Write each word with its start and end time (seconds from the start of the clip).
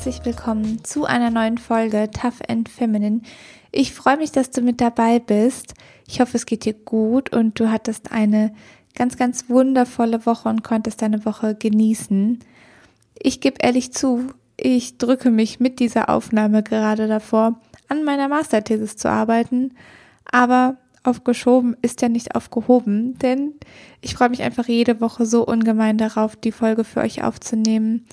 herzlich 0.00 0.24
willkommen 0.24 0.82
zu 0.82 1.04
einer 1.04 1.28
neuen 1.28 1.58
Folge 1.58 2.08
Tough 2.10 2.40
and 2.48 2.70
Feminine. 2.70 3.20
Ich 3.70 3.92
freue 3.92 4.16
mich, 4.16 4.32
dass 4.32 4.50
du 4.50 4.62
mit 4.62 4.80
dabei 4.80 5.18
bist. 5.18 5.74
Ich 6.08 6.22
hoffe, 6.22 6.38
es 6.38 6.46
geht 6.46 6.64
dir 6.64 6.72
gut 6.72 7.36
und 7.36 7.60
du 7.60 7.70
hattest 7.70 8.10
eine 8.10 8.54
ganz, 8.94 9.18
ganz 9.18 9.50
wundervolle 9.50 10.24
Woche 10.24 10.48
und 10.48 10.64
konntest 10.64 11.02
deine 11.02 11.26
Woche 11.26 11.54
genießen. 11.54 12.38
Ich 13.18 13.42
gebe 13.42 13.58
ehrlich 13.60 13.92
zu, 13.92 14.28
ich 14.56 14.96
drücke 14.96 15.30
mich 15.30 15.60
mit 15.60 15.80
dieser 15.80 16.08
Aufnahme 16.08 16.62
gerade 16.62 17.06
davor, 17.06 17.60
an 17.88 18.02
meiner 18.02 18.28
Masterthesis 18.28 18.96
zu 18.96 19.10
arbeiten, 19.10 19.74
aber 20.24 20.78
aufgeschoben 21.02 21.76
ist 21.82 22.00
ja 22.00 22.08
nicht 22.08 22.34
aufgehoben, 22.34 23.18
denn 23.18 23.52
ich 24.00 24.14
freue 24.14 24.30
mich 24.30 24.40
einfach 24.40 24.66
jede 24.66 25.02
Woche 25.02 25.26
so 25.26 25.46
ungemein 25.46 25.98
darauf, 25.98 26.36
die 26.36 26.52
Folge 26.52 26.84
für 26.84 27.00
euch 27.00 27.22
aufzunehmen. 27.22 28.06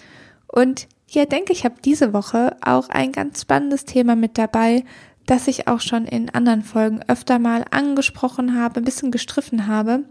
Und 0.48 0.90
ja, 1.10 1.26
denke 1.26 1.54
ich, 1.54 1.64
habe 1.64 1.76
diese 1.84 2.14
Woche 2.14 2.58
auch 2.62 2.90
ein 2.90 3.12
ganz 3.12 3.42
spannendes 3.42 3.86
Thema 3.86 4.16
mit 4.16 4.38
dabei, 4.38 4.84
das 5.26 5.48
ich 5.48 5.68
auch 5.68 5.82
schon 5.82 6.06
in 6.06 6.30
anderen 6.30 6.64
Folgen 6.64 7.02
öfter 7.08 7.40
mal 7.40 7.66
angesprochen 7.72 8.60
habe, 8.60 8.80
ein 8.80 8.86
bisschen 8.86 9.12
gestriffen 9.12 9.68
habe, 9.68 10.04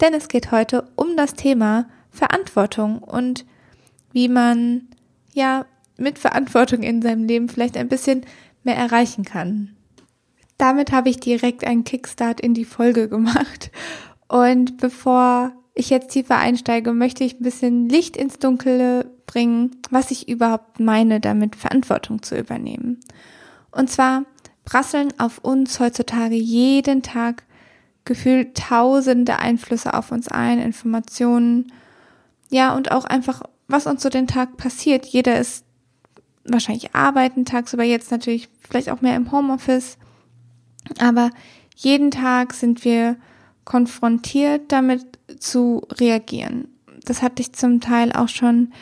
denn 0.00 0.14
es 0.14 0.28
geht 0.28 0.52
heute 0.52 0.88
um 0.96 1.16
das 1.16 1.34
Thema 1.34 1.86
Verantwortung 2.10 2.98
und 2.98 3.44
wie 4.12 4.28
man 4.28 4.88
ja 5.32 5.66
mit 5.96 6.18
Verantwortung 6.18 6.82
in 6.82 7.02
seinem 7.02 7.24
Leben 7.24 7.48
vielleicht 7.48 7.76
ein 7.76 7.88
bisschen 7.88 8.22
mehr 8.64 8.76
erreichen 8.76 9.24
kann. 9.24 9.76
Damit 10.56 10.92
habe 10.92 11.08
ich 11.08 11.20
direkt 11.20 11.64
einen 11.64 11.84
Kickstart 11.84 12.40
in 12.40 12.54
die 12.54 12.64
Folge 12.64 13.08
gemacht 13.08 13.70
und 14.28 14.78
bevor 14.78 15.52
ich 15.74 15.90
jetzt 15.90 16.10
tiefer 16.10 16.36
einsteige, 16.36 16.92
möchte 16.92 17.24
ich 17.24 17.40
ein 17.40 17.42
bisschen 17.42 17.88
Licht 17.88 18.16
ins 18.16 18.38
Dunkle 18.38 19.10
bringen, 19.30 19.76
was 19.90 20.10
ich 20.10 20.28
überhaupt 20.28 20.80
meine, 20.80 21.20
damit 21.20 21.54
Verantwortung 21.54 22.20
zu 22.22 22.36
übernehmen. 22.36 22.98
Und 23.70 23.88
zwar 23.88 24.24
prasseln 24.64 25.12
auf 25.18 25.38
uns 25.38 25.78
heutzutage 25.78 26.34
jeden 26.34 27.02
Tag 27.02 27.44
gefühlt 28.04 28.56
tausende 28.56 29.38
Einflüsse 29.38 29.94
auf 29.94 30.10
uns 30.10 30.26
ein, 30.26 30.58
Informationen, 30.58 31.72
ja, 32.50 32.74
und 32.74 32.90
auch 32.90 33.04
einfach, 33.04 33.42
was 33.68 33.86
uns 33.86 34.02
so 34.02 34.08
den 34.08 34.26
Tag 34.26 34.56
passiert. 34.56 35.06
Jeder 35.06 35.38
ist 35.38 35.64
wahrscheinlich 36.44 36.96
arbeiten 36.96 37.44
tagsüber, 37.44 37.84
jetzt 37.84 38.10
natürlich 38.10 38.48
vielleicht 38.68 38.90
auch 38.90 39.00
mehr 39.00 39.14
im 39.14 39.30
Homeoffice, 39.30 39.96
aber 40.98 41.30
jeden 41.76 42.10
Tag 42.10 42.52
sind 42.52 42.84
wir 42.84 43.16
konfrontiert 43.64 44.72
damit 44.72 45.04
zu 45.38 45.86
reagieren. 45.92 46.66
Das 47.04 47.22
hatte 47.22 47.42
ich 47.42 47.52
zum 47.52 47.80
Teil 47.80 48.10
auch 48.12 48.28
schon 48.28 48.72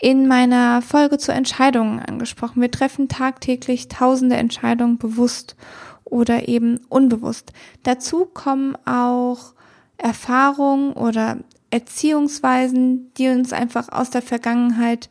in 0.00 0.26
meiner 0.28 0.82
Folge 0.82 1.18
zu 1.18 1.32
Entscheidungen 1.32 2.00
angesprochen. 2.00 2.60
Wir 2.60 2.70
treffen 2.70 3.08
tagtäglich 3.08 3.88
tausende 3.88 4.36
Entscheidungen 4.36 4.98
bewusst 4.98 5.56
oder 6.04 6.48
eben 6.48 6.80
unbewusst. 6.88 7.52
Dazu 7.82 8.26
kommen 8.26 8.76
auch 8.84 9.54
Erfahrungen 9.96 10.92
oder 10.92 11.38
Erziehungsweisen, 11.70 13.12
die 13.14 13.28
uns 13.28 13.52
einfach 13.52 13.88
aus 13.88 14.10
der 14.10 14.22
Vergangenheit 14.22 15.08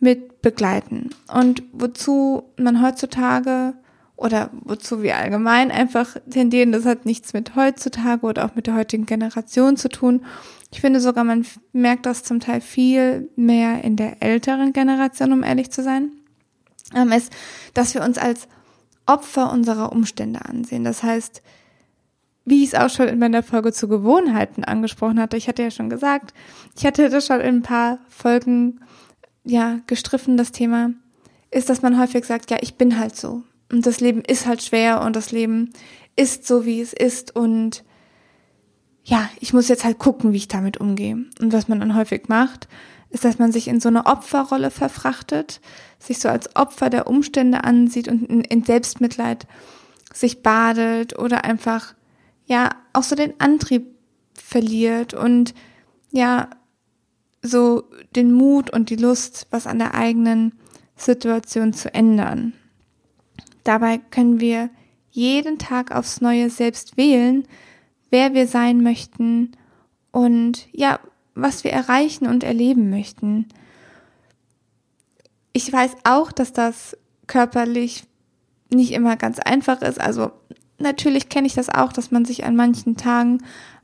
mit 0.00 0.42
begleiten. 0.42 1.10
Und 1.32 1.62
wozu 1.72 2.42
man 2.56 2.82
heutzutage 2.82 3.74
oder 4.16 4.50
wozu 4.52 5.02
wir 5.02 5.16
allgemein 5.16 5.70
einfach 5.70 6.16
tendieren, 6.30 6.72
das 6.72 6.84
hat 6.84 7.06
nichts 7.06 7.32
mit 7.32 7.56
heutzutage 7.56 8.24
oder 8.26 8.44
auch 8.44 8.54
mit 8.54 8.66
der 8.66 8.74
heutigen 8.74 9.06
Generation 9.06 9.76
zu 9.76 9.88
tun. 9.88 10.24
Ich 10.70 10.80
finde 10.80 11.00
sogar, 11.00 11.24
man 11.24 11.44
merkt 11.72 12.06
das 12.06 12.22
zum 12.22 12.40
Teil 12.40 12.60
viel 12.60 13.28
mehr 13.36 13.84
in 13.84 13.96
der 13.96 14.22
älteren 14.22 14.72
Generation, 14.72 15.32
um 15.32 15.42
ehrlich 15.42 15.70
zu 15.70 15.82
sein, 15.82 16.12
ähm, 16.94 17.12
ist, 17.12 17.32
dass 17.74 17.94
wir 17.94 18.02
uns 18.02 18.18
als 18.18 18.48
Opfer 19.06 19.52
unserer 19.52 19.92
Umstände 19.92 20.44
ansehen. 20.44 20.84
Das 20.84 21.02
heißt, 21.02 21.42
wie 22.44 22.62
ich 22.62 22.72
es 22.72 22.74
auch 22.74 22.90
schon 22.90 23.08
in 23.08 23.18
meiner 23.18 23.42
Folge 23.42 23.72
zu 23.72 23.88
Gewohnheiten 23.88 24.64
angesprochen 24.64 25.20
hatte, 25.20 25.36
ich 25.36 25.48
hatte 25.48 25.62
ja 25.62 25.70
schon 25.70 25.90
gesagt, 25.90 26.34
ich 26.76 26.86
hatte 26.86 27.08
das 27.08 27.26
schon 27.26 27.40
in 27.40 27.56
ein 27.56 27.62
paar 27.62 27.98
Folgen 28.08 28.80
ja 29.44 29.80
gestriffen, 29.86 30.36
das 30.36 30.52
Thema, 30.52 30.90
ist, 31.50 31.68
dass 31.68 31.82
man 31.82 32.00
häufig 32.00 32.24
sagt, 32.24 32.50
ja, 32.50 32.58
ich 32.60 32.76
bin 32.76 32.98
halt 32.98 33.16
so. 33.16 33.42
Und 33.72 33.86
das 33.86 34.00
Leben 34.00 34.20
ist 34.20 34.46
halt 34.46 34.62
schwer 34.62 35.00
und 35.00 35.16
das 35.16 35.32
Leben 35.32 35.72
ist 36.14 36.46
so, 36.46 36.66
wie 36.66 36.80
es 36.80 36.92
ist 36.92 37.34
und 37.34 37.84
ja, 39.04 39.28
ich 39.40 39.52
muss 39.52 39.68
jetzt 39.68 39.82
halt 39.82 39.98
gucken, 39.98 40.32
wie 40.32 40.36
ich 40.36 40.46
damit 40.46 40.78
umgehe. 40.78 41.24
Und 41.40 41.52
was 41.52 41.66
man 41.66 41.80
dann 41.80 41.96
häufig 41.96 42.28
macht, 42.28 42.68
ist, 43.10 43.24
dass 43.24 43.38
man 43.38 43.50
sich 43.50 43.66
in 43.66 43.80
so 43.80 43.88
eine 43.88 44.06
Opferrolle 44.06 44.70
verfrachtet, 44.70 45.60
sich 45.98 46.20
so 46.20 46.28
als 46.28 46.54
Opfer 46.54 46.88
der 46.88 47.06
Umstände 47.06 47.64
ansieht 47.64 48.08
und 48.08 48.24
in, 48.24 48.64
Selbstmitleid 48.64 49.46
sich 50.12 50.42
badet 50.42 51.18
oder 51.18 51.44
einfach, 51.44 51.94
ja, 52.44 52.70
auch 52.92 53.02
so 53.02 53.16
den 53.16 53.40
Antrieb 53.40 53.86
verliert 54.34 55.14
und 55.14 55.54
ja, 56.12 56.50
so 57.40 57.84
den 58.14 58.32
Mut 58.32 58.70
und 58.70 58.90
die 58.90 58.96
Lust, 58.96 59.46
was 59.50 59.66
an 59.66 59.78
der 59.78 59.94
eigenen 59.94 60.52
Situation 60.94 61.72
zu 61.72 61.92
ändern. 61.92 62.52
Dabei 63.64 63.98
können 63.98 64.40
wir 64.40 64.70
jeden 65.10 65.58
Tag 65.58 65.92
aufs 65.92 66.20
Neue 66.20 66.50
selbst 66.50 66.96
wählen, 66.96 67.46
wer 68.10 68.34
wir 68.34 68.46
sein 68.46 68.82
möchten 68.82 69.52
und 70.10 70.68
ja, 70.72 71.00
was 71.34 71.64
wir 71.64 71.72
erreichen 71.72 72.26
und 72.26 72.44
erleben 72.44 72.90
möchten. 72.90 73.46
Ich 75.52 75.72
weiß 75.72 75.96
auch, 76.04 76.32
dass 76.32 76.52
das 76.52 76.96
körperlich 77.26 78.04
nicht 78.70 78.92
immer 78.92 79.16
ganz 79.16 79.38
einfach 79.38 79.82
ist. 79.82 80.00
Also 80.00 80.32
natürlich 80.78 81.28
kenne 81.28 81.46
ich 81.46 81.54
das 81.54 81.68
auch, 81.68 81.92
dass 81.92 82.10
man 82.10 82.24
sich 82.24 82.44
an 82.44 82.56
manchen 82.56 82.96
Tagen 82.96 83.38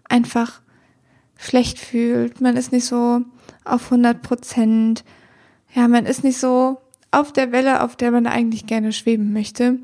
einfach 0.08 0.60
schlecht 1.36 1.78
fühlt. 1.78 2.40
Man 2.40 2.56
ist 2.56 2.72
nicht 2.72 2.84
so 2.84 3.22
auf 3.64 3.84
100 3.84 4.22
Prozent. 4.22 5.04
Ja, 5.74 5.88
man 5.88 6.06
ist 6.06 6.24
nicht 6.24 6.38
so 6.38 6.78
auf 7.10 7.32
der 7.32 7.52
Welle, 7.52 7.82
auf 7.82 7.96
der 7.96 8.10
man 8.10 8.26
eigentlich 8.26 8.66
gerne 8.66 8.92
schweben 8.92 9.32
möchte. 9.32 9.78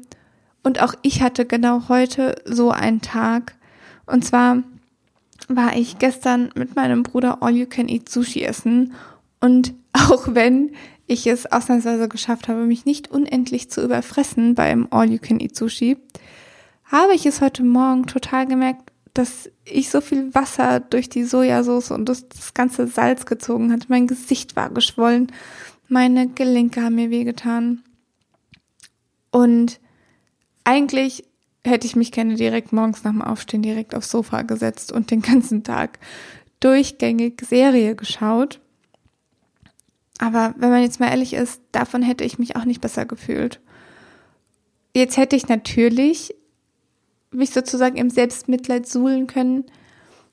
Und 0.63 0.81
auch 0.83 0.95
ich 1.03 1.23
hatte 1.23 1.45
genau 1.45 1.89
heute 1.89 2.37
so 2.45 2.71
einen 2.71 3.01
Tag, 3.01 3.55
und 4.07 4.25
zwar 4.25 4.63
war 5.49 5.77
ich 5.77 5.99
gestern 5.99 6.51
mit 6.55 6.77
meinem 6.77 7.03
Bruder 7.03 7.43
All 7.43 7.55
You 7.55 7.67
Can 7.67 7.89
Eat 7.89 8.09
Sushi 8.09 8.43
essen 8.43 8.95
und 9.41 9.75
auch 9.93 10.29
wenn 10.35 10.73
ich 11.07 11.27
es 11.27 11.51
ausnahmsweise 11.51 12.09
geschafft 12.09 12.49
habe, 12.49 12.65
mich 12.65 12.87
nicht 12.87 13.11
unendlich 13.11 13.71
zu 13.71 13.83
überfressen 13.83 14.55
beim 14.55 14.89
All 14.91 15.11
You 15.11 15.19
Can 15.19 15.41
Eat 15.41 15.55
Sushi, 15.55 15.99
habe 16.85 17.15
ich 17.15 17.27
es 17.27 17.41
heute 17.41 17.63
Morgen 17.63 18.07
total 18.07 18.47
gemerkt, 18.47 18.91
dass 19.13 19.51
ich 19.65 19.91
so 19.91 20.01
viel 20.01 20.35
Wasser 20.35 20.81
durch 20.81 21.09
die 21.09 21.25
Sojasauce 21.25 21.93
und 21.93 22.09
das, 22.09 22.27
ganze 22.53 22.87
Salz 22.87 23.27
gezogen 23.27 23.73
hat. 23.73 23.89
Mein 23.89 24.07
Gesicht 24.07 24.57
war 24.57 24.71
geschwollen, 24.71 25.31
meine 25.89 26.29
Gelenke 26.29 26.83
haben 26.83 26.97
mir 26.97 27.11
wehgetan. 27.11 27.83
Und 29.31 29.81
eigentlich 30.65 31.25
hätte 31.65 31.87
ich 31.87 31.97
mich 31.97 32.13
gerne 32.13 32.35
direkt 32.37 32.73
morgens 32.73 33.05
nach 33.05 33.13
dem 33.13 33.23
Aufstehen 33.23 33.63
direkt 33.63 33.95
aufs 33.95 34.11
Sofa 34.11 34.43
gesetzt 34.43 34.93
und 34.93 35.11
den 35.11 35.23
ganzen 35.23 35.65
Tag 35.65 35.99
durchgängig 36.61 37.41
Serie 37.41 37.95
geschaut. 37.95 38.61
Aber 40.19 40.55
wenn 40.59 40.71
man 40.71 40.83
jetzt 40.83 41.01
mal 41.01 41.11
ehrlich 41.11 41.35
ist, 41.35 41.61
davon 41.73 42.03
hätte 42.03 42.25
ich 42.25 42.39
mich 42.39 42.57
auch 42.57 42.65
nicht 42.65 42.81
besser 42.81 43.05
gefühlt. 43.05 43.61
Jetzt 44.95 45.17
hätte 45.17 45.37
ich 45.37 45.49
natürlich 45.49 46.35
mich 47.33 47.51
sozusagen 47.51 47.97
im 47.97 48.11
Selbstmitleid 48.11 48.87
suhlen 48.87 49.27
können. 49.27 49.65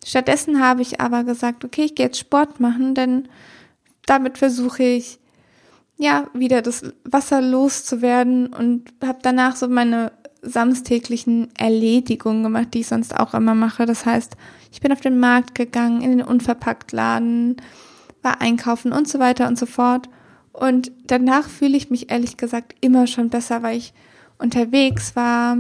Stattdessen 0.06 0.62
habe 0.62 0.84
ich 0.84 1.02
aber 1.02 1.24
gesagt, 1.24 1.66
okay, 1.66 1.86
ich 1.86 1.96
gehe 1.96 2.06
jetzt 2.06 2.20
Sport 2.20 2.60
machen, 2.60 2.94
denn 2.94 3.28
damit 4.06 4.38
versuche 4.38 4.84
ich 4.84 5.20
ja 6.02 6.28
wieder 6.34 6.62
das 6.62 6.84
Wasser 7.04 7.42
loszuwerden 7.42 8.48
und 8.48 8.92
habe 9.04 9.20
danach 9.22 9.56
so 9.56 9.68
meine 9.68 10.12
samstäglichen 10.42 11.50
Erledigungen 11.58 12.44
gemacht, 12.44 12.70
die 12.74 12.80
ich 12.80 12.88
sonst 12.88 13.16
auch 13.16 13.34
immer 13.34 13.54
mache. 13.54 13.86
Das 13.86 14.06
heißt, 14.06 14.36
ich 14.72 14.82
bin 14.82 14.92
auf 14.92 15.02
den 15.02 15.20
Markt 15.20 15.54
gegangen, 15.54 16.02
in 16.02 16.18
den 16.18 16.26
Unverpacktladen, 16.26 17.58
war 18.24 18.42
einkaufen 18.42 18.92
und 18.92 19.08
so 19.08 19.20
weiter 19.20 19.48
und 19.48 19.60
so 19.60 19.68
fort. 19.68 20.10
Und 20.52 20.92
danach 21.06 21.48
fühle 21.48 21.78
ich 21.78 21.90
mich 21.90 22.12
ehrlich 22.12 22.38
gesagt 22.38 22.76
immer 22.82 23.06
schon 23.08 23.30
besser, 23.30 23.62
weil 23.62 23.78
ich 23.78 23.94
unterwegs 24.40 25.16
war, 25.16 25.58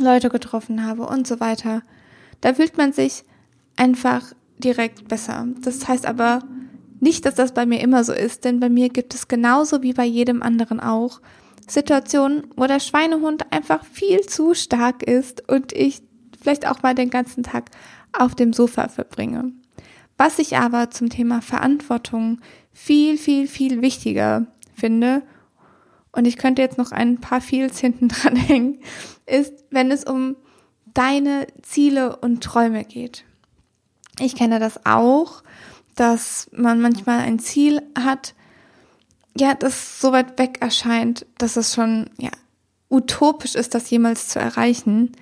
Leute 0.00 0.28
getroffen 0.28 0.84
habe 0.84 1.06
und 1.06 1.26
so 1.26 1.38
weiter. 1.38 1.82
Da 2.40 2.54
fühlt 2.54 2.76
man 2.76 2.92
sich 2.92 3.24
einfach 3.76 4.32
direkt 4.58 5.06
besser. 5.06 5.46
Das 5.62 5.86
heißt 5.86 6.06
aber 6.06 6.40
nicht, 7.04 7.26
dass 7.26 7.36
das 7.36 7.52
bei 7.52 7.66
mir 7.66 7.80
immer 7.80 8.02
so 8.02 8.12
ist, 8.12 8.44
denn 8.44 8.58
bei 8.58 8.68
mir 8.68 8.88
gibt 8.88 9.14
es 9.14 9.28
genauso 9.28 9.82
wie 9.82 9.92
bei 9.92 10.04
jedem 10.04 10.42
anderen 10.42 10.80
auch 10.80 11.20
Situationen, 11.68 12.48
wo 12.56 12.66
der 12.66 12.80
Schweinehund 12.80 13.52
einfach 13.52 13.84
viel 13.84 14.22
zu 14.22 14.54
stark 14.54 15.02
ist 15.02 15.48
und 15.48 15.72
ich 15.72 16.02
vielleicht 16.40 16.66
auch 16.66 16.82
mal 16.82 16.94
den 16.94 17.10
ganzen 17.10 17.42
Tag 17.42 17.70
auf 18.12 18.34
dem 18.34 18.52
Sofa 18.52 18.88
verbringe. 18.88 19.52
Was 20.16 20.38
ich 20.38 20.56
aber 20.56 20.90
zum 20.90 21.10
Thema 21.10 21.42
Verantwortung 21.42 22.40
viel, 22.72 23.18
viel, 23.18 23.46
viel 23.48 23.82
wichtiger 23.82 24.46
finde 24.74 25.22
und 26.10 26.26
ich 26.26 26.38
könnte 26.38 26.62
jetzt 26.62 26.78
noch 26.78 26.90
ein 26.90 27.20
paar 27.20 27.40
Feels 27.40 27.78
hinten 27.78 28.08
dran 28.08 28.36
hängen, 28.36 28.78
ist, 29.26 29.52
wenn 29.70 29.90
es 29.90 30.04
um 30.04 30.36
deine 30.94 31.46
Ziele 31.62 32.16
und 32.16 32.42
Träume 32.42 32.84
geht. 32.84 33.24
Ich 34.20 34.36
kenne 34.36 34.58
das 34.58 34.86
auch, 34.86 35.42
dass 35.94 36.48
man 36.52 36.80
manchmal 36.80 37.20
ein 37.20 37.38
Ziel 37.38 37.82
hat, 37.98 38.34
ja, 39.36 39.54
das 39.54 40.00
so 40.00 40.12
weit 40.12 40.38
weg 40.38 40.58
erscheint, 40.60 41.26
dass 41.38 41.56
es 41.56 41.74
schon, 41.74 42.10
ja, 42.18 42.30
utopisch 42.90 43.54
ist, 43.54 43.74
das 43.74 43.90
jemals 43.90 44.28
zu 44.28 44.38
erreichen. 44.38 45.12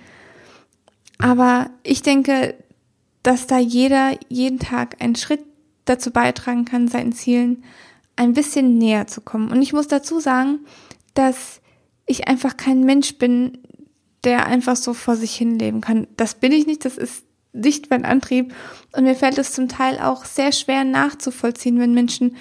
Aber 1.17 1.69
ich 1.83 2.01
denke, 2.01 2.55
dass 3.23 3.47
da 3.47 3.57
jeder 3.57 4.11
jeden 4.29 4.59
Tag 4.59 5.01
einen 5.01 5.15
Schritt 5.15 5.41
dazu 5.85 6.11
beitragen 6.11 6.65
kann, 6.65 6.87
seinen 6.87 7.13
Zielen 7.13 7.63
ein 8.15 8.33
bisschen 8.33 8.77
näher 8.77 9.07
zu 9.07 9.21
kommen. 9.21 9.51
Und 9.51 9.61
ich 9.61 9.73
muss 9.73 9.87
dazu 9.87 10.19
sagen, 10.19 10.59
dass 11.13 11.61
ich 12.05 12.27
einfach 12.27 12.57
kein 12.57 12.83
Mensch 12.83 13.17
bin, 13.17 13.59
der 14.23 14.45
einfach 14.45 14.75
so 14.75 14.93
vor 14.93 15.15
sich 15.15 15.35
hin 15.35 15.57
leben 15.57 15.81
kann. 15.81 16.07
Das 16.17 16.35
bin 16.35 16.51
ich 16.51 16.67
nicht, 16.67 16.85
das 16.85 16.97
ist 16.97 17.23
nicht 17.53 17.89
mein 17.89 18.05
Antrieb. 18.05 18.53
Und 18.95 19.03
mir 19.03 19.15
fällt 19.15 19.37
es 19.37 19.53
zum 19.53 19.69
Teil 19.69 19.99
auch 19.99 20.25
sehr 20.25 20.51
schwer 20.51 20.83
nachzuvollziehen, 20.83 21.79
wenn 21.79 21.93
Menschen 21.93 22.35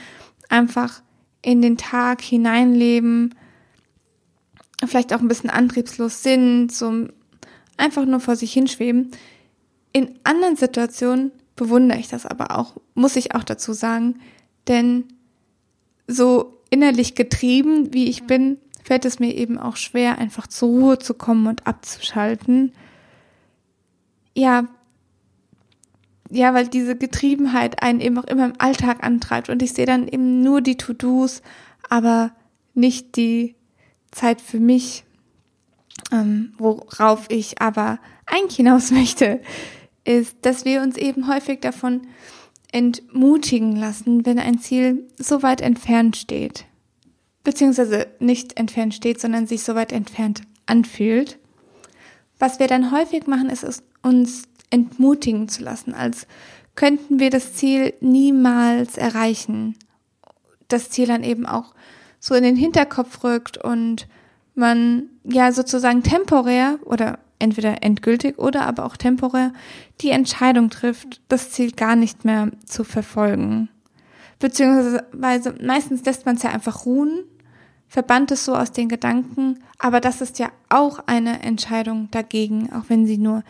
einfach 0.49 1.03
in 1.43 1.62
den 1.62 1.76
Tag 1.76 2.20
hineinleben, 2.20 3.35
vielleicht 4.85 5.12
auch 5.12 5.20
ein 5.20 5.29
bisschen 5.29 5.50
antriebslos 5.50 6.23
sind, 6.23 6.73
so 6.73 7.09
einfach 7.76 8.05
nur 8.05 8.20
vor 8.20 8.37
sich 8.37 8.53
hinschweben. 8.53 9.11
In 9.93 10.19
anderen 10.25 10.56
Situationen 10.56 11.32
bewundere 11.56 11.99
ich 11.99 12.09
das 12.09 12.26
aber 12.26 12.59
auch, 12.59 12.76
muss 12.94 13.17
ich 13.17 13.35
auch 13.35 13.44
dazu 13.44 13.73
sagen, 13.73 14.20
denn 14.69 15.05
so 16.06 16.62
innerlich 16.70 17.14
getrieben, 17.14 17.93
wie 17.93 18.09
ich 18.09 18.25
bin, 18.25 18.59
fällt 18.82 19.05
es 19.05 19.19
mir 19.19 19.35
eben 19.35 19.59
auch 19.59 19.76
schwer, 19.76 20.19
einfach 20.19 20.47
zur 20.47 20.69
Ruhe 20.69 20.99
zu 20.99 21.14
kommen 21.14 21.47
und 21.47 21.67
abzuschalten. 21.67 22.73
Ja, 24.35 24.69
ja, 26.34 26.55
weil 26.55 26.67
diese 26.67 26.96
Getriebenheit 26.96 27.82
einen 27.82 28.00
eben 28.00 28.17
auch 28.19 28.25
immer 28.25 28.46
im 28.46 28.55
Alltag 28.58 29.05
antreibt 29.05 29.50
und 29.50 29.62
ich 29.62 29.75
sehe 29.75 29.84
dann 29.84 30.08
eben 30.08 30.40
nur 30.40 30.62
die 30.62 30.79
To-Dos, 30.79 31.43
aber 31.90 32.32
nicht 32.73 33.17
die 33.17 33.55
Zeit 34.11 34.40
für 34.40 34.58
mich, 34.58 35.05
ähm, 36.11 36.55
worauf 36.56 37.26
ich 37.29 37.61
aber 37.61 37.99
eigentlich 38.25 38.56
hinaus 38.56 38.90
möchte, 38.93 39.43
ist, 40.05 40.38
dass 40.40 40.64
wir 40.64 40.81
uns 40.81 40.96
eben 40.96 41.29
häufig 41.29 41.61
davon 41.61 42.00
entmutigen 42.73 43.76
lassen, 43.76 44.25
wenn 44.25 44.38
ein 44.38 44.58
Ziel 44.58 45.06
so 45.19 45.43
weit 45.43 45.61
entfernt 45.61 46.17
steht. 46.17 46.64
Beziehungsweise 47.44 48.06
nicht 48.20 48.58
entfernt 48.58 48.94
steht, 48.94 49.20
sondern 49.20 49.46
sich 49.46 49.64
so 49.64 49.75
weit 49.75 49.93
entfernt 49.93 50.43
anfühlt. 50.64 51.38
Was 52.38 52.58
wir 52.58 52.69
dann 52.69 52.90
häufig 52.90 53.26
machen, 53.26 53.50
ist 53.50 53.64
es, 53.64 53.82
uns 54.02 54.44
entmutigen 54.72 55.48
zu 55.48 55.62
lassen, 55.62 55.94
als 55.94 56.26
könnten 56.74 57.20
wir 57.20 57.30
das 57.30 57.54
Ziel 57.54 57.94
niemals 58.00 58.96
erreichen. 58.96 59.76
Das 60.69 60.90
Ziel 60.90 61.06
dann 61.06 61.22
eben 61.22 61.46
auch 61.46 61.74
so 62.19 62.34
in 62.34 62.42
den 62.42 62.56
Hinterkopf 62.56 63.22
rückt 63.22 63.58
und 63.58 64.08
man 64.54 65.04
ja 65.24 65.52
sozusagen 65.52 66.02
temporär 66.02 66.78
oder 66.84 67.19
entweder 67.38 67.82
endgültig 67.82 68.38
oder 68.38 68.66
aber 68.66 68.84
auch 68.84 68.96
temporär 68.96 69.52
die 70.00 70.10
Entscheidung 70.10 70.70
trifft, 70.70 71.20
das 71.28 71.50
Ziel 71.50 71.72
gar 71.72 71.96
nicht 71.96 72.25
mehr 72.25 72.50
zu 72.64 72.84
verfolgen. 72.84 73.68
Beziehungsweise 74.38 75.54
meistens 75.60 76.04
lässt 76.04 76.26
man 76.26 76.36
es 76.36 76.42
ja 76.42 76.50
einfach 76.50 76.86
ruhen, 76.86 77.25
verbannt 77.88 78.30
es 78.30 78.44
so 78.44 78.54
aus 78.54 78.72
den 78.72 78.88
Gedanken, 78.88 79.58
aber 79.78 80.00
das 80.00 80.20
ist 80.20 80.38
ja 80.38 80.50
auch 80.68 81.00
eine 81.06 81.42
Entscheidung 81.42 82.08
dagegen, 82.10 82.72
auch 82.72 82.84
wenn 82.88 83.06
sie 83.06 83.18
nur 83.18 83.42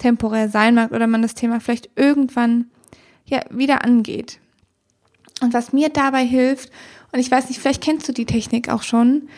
temporär 0.00 0.48
sein 0.48 0.74
mag 0.74 0.90
oder 0.90 1.06
man 1.06 1.22
das 1.22 1.34
Thema 1.34 1.60
vielleicht 1.60 1.90
irgendwann 1.94 2.70
ja 3.24 3.42
wieder 3.50 3.84
angeht. 3.84 4.40
Und 5.40 5.54
was 5.54 5.72
mir 5.72 5.88
dabei 5.88 6.24
hilft, 6.24 6.70
und 7.12 7.20
ich 7.20 7.30
weiß 7.30 7.48
nicht, 7.48 7.60
vielleicht 7.60 7.82
kennst 7.82 8.08
du 8.08 8.12
die 8.12 8.26
Technik 8.26 8.68
auch 8.68 8.82
schon, 8.82 9.28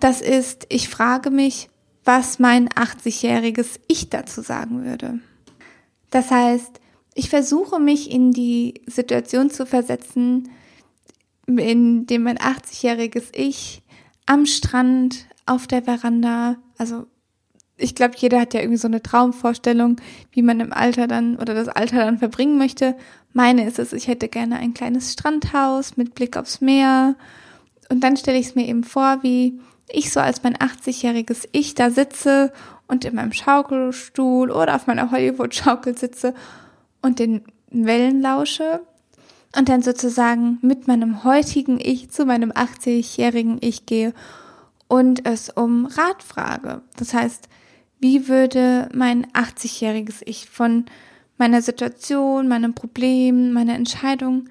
das 0.00 0.20
ist, 0.20 0.66
ich 0.68 0.88
frage 0.88 1.30
mich, 1.30 1.68
was 2.04 2.38
mein 2.38 2.68
80-jähriges 2.68 3.78
Ich 3.86 4.10
dazu 4.10 4.40
sagen 4.40 4.84
würde. 4.84 5.20
Das 6.10 6.30
heißt, 6.30 6.80
ich 7.14 7.30
versuche 7.30 7.78
mich 7.78 8.10
in 8.10 8.32
die 8.32 8.82
Situation 8.86 9.50
zu 9.50 9.66
versetzen, 9.66 10.50
in 11.46 12.06
dem 12.06 12.24
mein 12.24 12.38
80-jähriges 12.38 13.34
Ich 13.34 13.82
am 14.26 14.46
Strand, 14.46 15.26
auf 15.46 15.66
der 15.66 15.82
Veranda, 15.82 16.56
also 16.78 17.06
ich 17.82 17.94
glaube, 17.94 18.14
jeder 18.16 18.40
hat 18.40 18.54
ja 18.54 18.60
irgendwie 18.60 18.78
so 18.78 18.88
eine 18.88 19.02
Traumvorstellung, 19.02 20.00
wie 20.30 20.42
man 20.42 20.60
im 20.60 20.72
Alter 20.72 21.06
dann 21.06 21.36
oder 21.36 21.54
das 21.54 21.68
Alter 21.68 22.04
dann 22.04 22.18
verbringen 22.18 22.58
möchte. 22.58 22.94
Meine 23.32 23.66
ist 23.66 23.78
es, 23.78 23.92
ich 23.92 24.08
hätte 24.08 24.28
gerne 24.28 24.56
ein 24.56 24.74
kleines 24.74 25.12
Strandhaus 25.12 25.96
mit 25.96 26.14
Blick 26.14 26.36
aufs 26.36 26.60
Meer. 26.60 27.16
Und 27.88 28.00
dann 28.00 28.16
stelle 28.16 28.38
ich 28.38 28.48
es 28.48 28.54
mir 28.54 28.66
eben 28.66 28.84
vor, 28.84 29.18
wie 29.22 29.60
ich 29.88 30.12
so 30.12 30.20
als 30.20 30.42
mein 30.42 30.56
80-jähriges 30.56 31.48
Ich 31.52 31.74
da 31.74 31.90
sitze 31.90 32.52
und 32.86 33.04
in 33.04 33.14
meinem 33.14 33.32
Schaukelstuhl 33.32 34.50
oder 34.50 34.76
auf 34.76 34.86
meiner 34.86 35.10
Hollywood-Schaukel 35.10 35.98
sitze 35.98 36.34
und 37.02 37.18
den 37.18 37.42
Wellen 37.70 38.20
lausche 38.20 38.80
und 39.56 39.68
dann 39.68 39.82
sozusagen 39.82 40.58
mit 40.62 40.88
meinem 40.88 41.24
heutigen 41.24 41.80
Ich 41.80 42.10
zu 42.10 42.24
meinem 42.24 42.52
80-jährigen 42.52 43.58
Ich 43.60 43.86
gehe 43.86 44.14
und 44.88 45.26
es 45.26 45.50
um 45.50 45.86
Rat 45.86 46.22
frage. 46.22 46.82
Das 46.96 47.14
heißt, 47.14 47.48
wie 48.02 48.28
würde 48.28 48.88
mein 48.92 49.26
80-jähriges 49.28 50.22
Ich 50.26 50.50
von 50.50 50.84
meiner 51.38 51.62
Situation, 51.62 52.48
meinem 52.48 52.74
Problem, 52.74 53.52
meiner 53.52 53.74
Entscheidung 53.74 54.48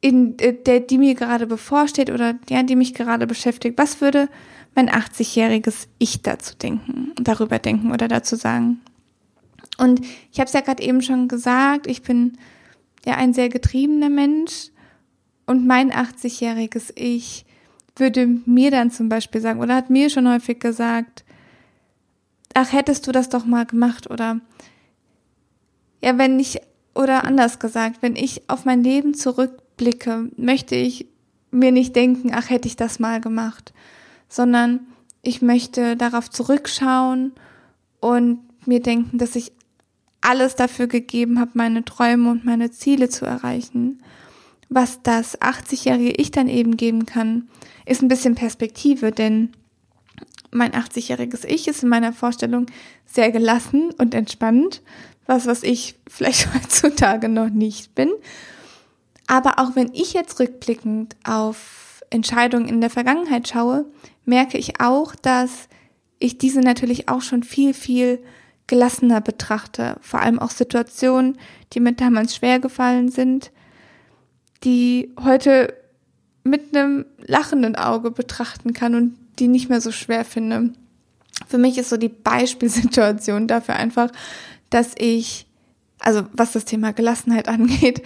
in 0.00 0.38
äh, 0.38 0.54
der, 0.54 0.80
die 0.80 0.98
mir 0.98 1.14
gerade 1.14 1.46
bevorsteht 1.46 2.10
oder 2.10 2.34
ja, 2.48 2.62
die 2.62 2.76
mich 2.76 2.94
gerade 2.94 3.26
beschäftigt, 3.26 3.78
was 3.78 4.00
würde 4.00 4.28
mein 4.74 4.90
80-jähriges 4.90 5.86
Ich 5.98 6.22
dazu 6.22 6.56
denken, 6.56 7.12
darüber 7.20 7.58
denken 7.58 7.92
oder 7.92 8.08
dazu 8.08 8.36
sagen? 8.36 8.80
Und 9.78 10.00
ich 10.32 10.40
habe 10.40 10.48
es 10.48 10.52
ja 10.52 10.60
gerade 10.60 10.82
eben 10.82 11.02
schon 11.02 11.28
gesagt, 11.28 11.86
ich 11.86 12.02
bin 12.02 12.36
ja 13.06 13.14
ein 13.14 13.32
sehr 13.32 13.48
getriebener 13.48 14.10
Mensch 14.10 14.70
und 15.46 15.66
mein 15.66 15.92
80-jähriges 15.92 16.92
Ich 16.96 17.44
würde 17.96 18.26
mir 18.26 18.70
dann 18.70 18.90
zum 18.90 19.08
Beispiel 19.08 19.40
sagen 19.40 19.60
oder 19.60 19.76
hat 19.76 19.90
mir 19.90 20.10
schon 20.10 20.28
häufig 20.28 20.58
gesagt, 20.60 21.24
ach, 22.54 22.72
hättest 22.72 23.06
du 23.06 23.12
das 23.12 23.28
doch 23.28 23.44
mal 23.44 23.66
gemacht 23.66 24.10
oder 24.10 24.40
ja, 26.02 26.16
wenn 26.18 26.38
ich 26.40 26.60
oder 26.94 27.24
anders 27.24 27.58
gesagt, 27.58 28.02
wenn 28.02 28.16
ich 28.16 28.48
auf 28.48 28.64
mein 28.64 28.82
Leben 28.82 29.14
zurück 29.14 29.62
blicke, 29.76 30.30
möchte 30.36 30.74
ich 30.74 31.06
mir 31.50 31.72
nicht 31.72 31.94
denken, 31.96 32.32
ach 32.34 32.50
hätte 32.50 32.68
ich 32.68 32.76
das 32.76 32.98
mal 32.98 33.20
gemacht, 33.20 33.72
sondern 34.28 34.80
ich 35.22 35.42
möchte 35.42 35.96
darauf 35.96 36.30
zurückschauen 36.30 37.32
und 38.00 38.40
mir 38.66 38.80
denken, 38.80 39.18
dass 39.18 39.36
ich 39.36 39.52
alles 40.20 40.54
dafür 40.54 40.86
gegeben 40.86 41.40
habe, 41.40 41.52
meine 41.54 41.84
Träume 41.84 42.30
und 42.30 42.44
meine 42.44 42.70
Ziele 42.70 43.08
zu 43.08 43.24
erreichen. 43.24 44.02
Was 44.68 45.02
das 45.02 45.40
80-jährige 45.40 46.12
Ich 46.12 46.30
dann 46.30 46.48
eben 46.48 46.76
geben 46.76 47.06
kann, 47.06 47.48
ist 47.86 48.02
ein 48.02 48.08
bisschen 48.08 48.34
Perspektive, 48.34 49.10
denn 49.10 49.50
mein 50.50 50.72
80-jähriges 50.72 51.44
Ich 51.44 51.68
ist 51.68 51.82
in 51.82 51.88
meiner 51.88 52.12
Vorstellung 52.12 52.66
sehr 53.06 53.30
gelassen 53.30 53.90
und 53.98 54.14
entspannt, 54.14 54.82
was 55.26 55.46
was 55.46 55.62
ich 55.62 55.96
vielleicht 56.08 56.52
heutzutage 56.54 57.28
noch 57.28 57.50
nicht 57.50 57.94
bin. 57.94 58.10
Aber 59.26 59.58
auch 59.58 59.76
wenn 59.76 59.92
ich 59.94 60.12
jetzt 60.12 60.40
rückblickend 60.40 61.16
auf 61.24 62.02
Entscheidungen 62.10 62.68
in 62.68 62.80
der 62.80 62.90
Vergangenheit 62.90 63.48
schaue, 63.48 63.86
merke 64.24 64.58
ich 64.58 64.80
auch, 64.80 65.14
dass 65.14 65.68
ich 66.18 66.38
diese 66.38 66.60
natürlich 66.60 67.08
auch 67.08 67.22
schon 67.22 67.44
viel, 67.44 67.72
viel 67.72 68.18
gelassener 68.66 69.20
betrachte. 69.20 69.96
Vor 70.00 70.20
allem 70.20 70.38
auch 70.38 70.50
Situationen, 70.50 71.38
die 71.72 71.80
mir 71.80 71.92
damals 71.92 72.34
schwer 72.36 72.58
gefallen 72.58 73.08
sind, 73.08 73.52
die 74.64 75.12
heute 75.22 75.74
mit 76.42 76.74
einem 76.74 77.06
lachenden 77.18 77.76
Auge 77.76 78.10
betrachten 78.10 78.72
kann 78.72 78.94
und 78.94 79.16
die 79.40 79.48
nicht 79.48 79.68
mehr 79.68 79.80
so 79.80 79.90
schwer 79.90 80.24
finde. 80.24 80.72
Für 81.48 81.58
mich 81.58 81.78
ist 81.78 81.88
so 81.88 81.96
die 81.96 82.08
Beispielsituation 82.08 83.48
dafür 83.48 83.76
einfach, 83.76 84.10
dass 84.68 84.94
ich 84.98 85.46
also 86.02 86.24
was 86.32 86.52
das 86.52 86.64
Thema 86.64 86.92
Gelassenheit 86.92 87.48
angeht, 87.48 88.02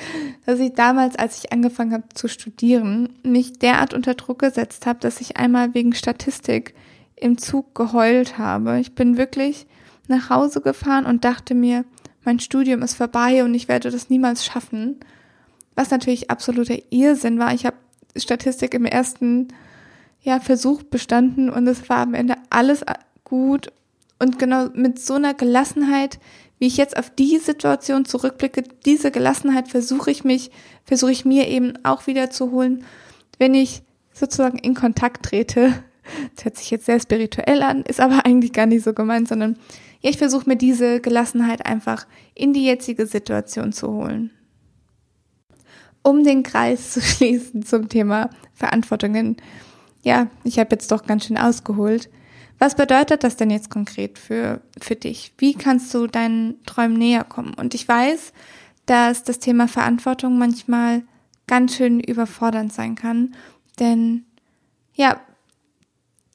dass 0.47 0.59
ich 0.59 0.75
damals, 0.75 1.17
als 1.17 1.39
ich 1.39 1.53
angefangen 1.53 1.93
habe 1.93 2.09
zu 2.13 2.29
studieren, 2.29 3.09
mich 3.23 3.59
derart 3.59 3.95
unter 3.95 4.15
Druck 4.15 4.41
gesetzt 4.41 4.87
habe, 4.87 4.99
dass 5.01 5.21
ich 5.21 5.37
einmal 5.37 5.75
wegen 5.75 5.95
Statistik 5.95 6.75
im 7.17 7.39
Zug 7.39 7.75
geheult 7.75 8.37
habe. 8.39 8.81
Ich 8.81 8.95
bin 8.95 9.17
wirklich 9.17 9.67
nach 10.09 10.29
Hause 10.29 10.61
gefahren 10.61 11.07
und 11.07 11.25
dachte 11.25 11.55
mir, 11.55 11.85
mein 12.25 12.41
Studium 12.41 12.83
ist 12.83 12.95
vorbei 12.95 13.45
und 13.45 13.55
ich 13.55 13.69
werde 13.69 13.91
das 13.91 14.11
niemals 14.11 14.45
schaffen. 14.45 14.97
Was 15.77 15.91
natürlich 15.91 16.31
absoluter 16.31 16.77
Irrsinn 16.91 17.39
war. 17.39 17.55
Ich 17.55 17.67
habe 17.67 17.77
Statistik 18.17 18.75
im 18.75 18.85
ersten 18.85 19.49
ja, 20.25 20.41
Versuch 20.41 20.83
bestanden 20.83 21.51
und 21.51 21.69
es 21.69 21.89
war 21.89 21.99
am 21.99 22.15
Ende 22.15 22.35
alles 22.51 22.83
gut 23.23 23.71
und 24.19 24.39
genau 24.39 24.69
mit 24.75 24.99
so 24.99 25.15
einer 25.15 25.35
Gelassenheit, 25.35 26.19
wie 26.59 26.67
ich 26.67 26.79
jetzt 26.79 26.97
auf 26.97 27.11
die 27.11 27.39
Situation 27.39 28.07
zurückblicke, 28.07 28.65
diese 28.87 29.11
Gelassenheit 29.11 29.69
versuche 29.69 30.11
ich 30.11 30.25
mich, 30.25 30.51
versuche 30.85 31.13
ich 31.13 31.25
mir 31.25 31.47
eben 31.49 31.75
auch 31.85 32.07
wieder 32.07 32.31
zu 32.31 32.51
holen, 32.51 32.85
wenn 33.39 33.55
ich 33.55 33.83
sozusagen 34.13 34.59
in 34.59 34.75
Kontakt 34.75 35.27
trete. 35.27 35.85
Das 36.35 36.45
hört 36.45 36.57
sich 36.57 36.71
jetzt 36.71 36.87
sehr 36.87 37.01
spirituell 37.01 37.63
an, 37.63 37.83
ist 37.83 38.01
aber 38.01 38.25
eigentlich 38.25 38.53
gar 38.53 38.67
nicht 38.67 38.85
so 38.85 38.93
gemeint, 38.95 39.29
sondern 39.29 39.57
ja, 40.01 40.11
ich 40.11 40.19
versuche 40.19 40.49
mir 40.49 40.57
diese 40.57 41.01
Gelassenheit 41.01 41.67
einfach 41.67 42.07
in 42.35 42.53
die 42.53 42.65
jetzige 42.65 43.07
Situation 43.07 43.73
zu 43.73 43.89
holen. 43.89 44.31
Um 46.03 46.25
den 46.25 46.43
Kreis 46.43 46.93
zu 46.93 47.01
schließen 47.03 47.63
zum 47.63 47.89
Thema 47.89 48.31
Verantwortungen. 48.53 49.39
Ja, 50.05 50.29
ich 50.45 50.59
habe 50.59 50.69
jetzt 50.73 50.93
doch 50.93 51.05
ganz 51.07 51.27
schön 51.27 51.39
ausgeholt. 51.39 52.11
Was 52.59 52.77
bedeutet 52.77 53.25
das 53.25 53.37
denn 53.37 53.51
jetzt 53.51 53.71
konkret 53.71 54.19
für, 54.19 54.61
für 54.81 54.95
dich? 54.95 55.33
Wie 55.39 55.55
kannst 55.55 55.93
du 55.93 56.07
deinen 56.07 56.63
Träumen 56.67 56.97
näher 56.97 57.25
kommen? 57.25 57.55
Und 57.55 57.75
ich 57.75 57.89
weiß, 57.89 58.33
dass 58.87 59.25
das 59.25 59.39
Thema 59.39 59.67
Verantwortung 59.67 60.39
manchmal 60.39 61.03
ganz 61.47 61.77
schön 61.77 62.01
überfordernd 62.01 62.73
sein 62.73 62.95
kann. 62.95 63.35
Denn 63.81 64.25
ja, 64.95 65.21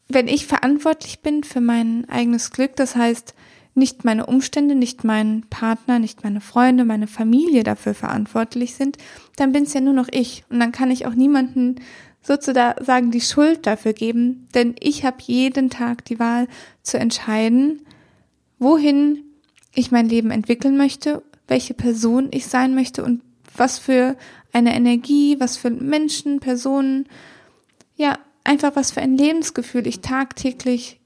wenn 0.07 0.27
ich 0.27 0.47
verantwortlich 0.47 1.21
bin 1.21 1.43
für 1.43 1.61
mein 1.61 2.09
eigenes 2.09 2.51
Glück, 2.51 2.75
das 2.75 2.95
heißt, 2.95 3.35
nicht 3.75 4.03
meine 4.03 4.25
Umstände, 4.25 4.75
nicht 4.75 5.03
mein 5.03 5.45
Partner, 5.49 5.99
nicht 5.99 6.23
meine 6.23 6.41
Freunde, 6.41 6.85
meine 6.85 7.07
Familie 7.07 7.63
dafür 7.63 7.93
verantwortlich 7.93 8.73
sind, 8.73 8.97
dann 9.38 9.51
bin 9.51 9.63
es 9.63 9.73
ja 9.73 9.79
nur 9.79 9.93
noch 9.93 10.09
ich. 10.11 10.43
Und 10.49 10.59
dann 10.59 10.71
kann 10.71 10.91
ich 10.91 11.05
auch 11.05 11.13
niemanden 11.13 11.75
sozusagen 12.21 13.11
die 13.11 13.21
Schuld 13.21 13.65
dafür 13.65 13.93
geben, 13.93 14.47
denn 14.53 14.75
ich 14.79 15.05
habe 15.05 15.17
jeden 15.21 15.69
Tag 15.69 16.05
die 16.05 16.19
Wahl 16.19 16.47
zu 16.83 16.99
entscheiden, 16.99 17.81
wohin 18.59 19.23
ich 19.73 19.91
mein 19.91 20.09
Leben 20.09 20.31
entwickeln 20.31 20.77
möchte, 20.77 21.23
welche 21.47 21.73
Person 21.73 22.27
ich 22.31 22.47
sein 22.47 22.75
möchte 22.75 23.03
und 23.03 23.21
was 23.55 23.79
für 23.79 24.15
eine 24.51 24.75
Energie, 24.75 25.39
was 25.39 25.57
für 25.57 25.69
Menschen, 25.69 26.39
Personen, 26.39 27.07
ja, 27.95 28.17
einfach 28.43 28.75
was 28.75 28.91
für 28.91 29.01
ein 29.01 29.17
Lebensgefühl 29.17 29.88
ich 29.88 30.01
tagtäglich 30.01 30.99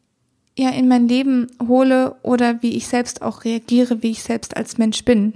ja 0.58 0.70
in 0.70 0.88
mein 0.88 1.08
Leben 1.08 1.48
hole 1.68 2.16
oder 2.22 2.62
wie 2.62 2.76
ich 2.76 2.88
selbst 2.88 3.22
auch 3.22 3.44
reagiere, 3.44 4.04
wie 4.04 4.12
ich 4.12 4.24
selbst 4.24 4.56
als 4.56 4.78
Mensch 4.78 5.04
bin. 5.04 5.34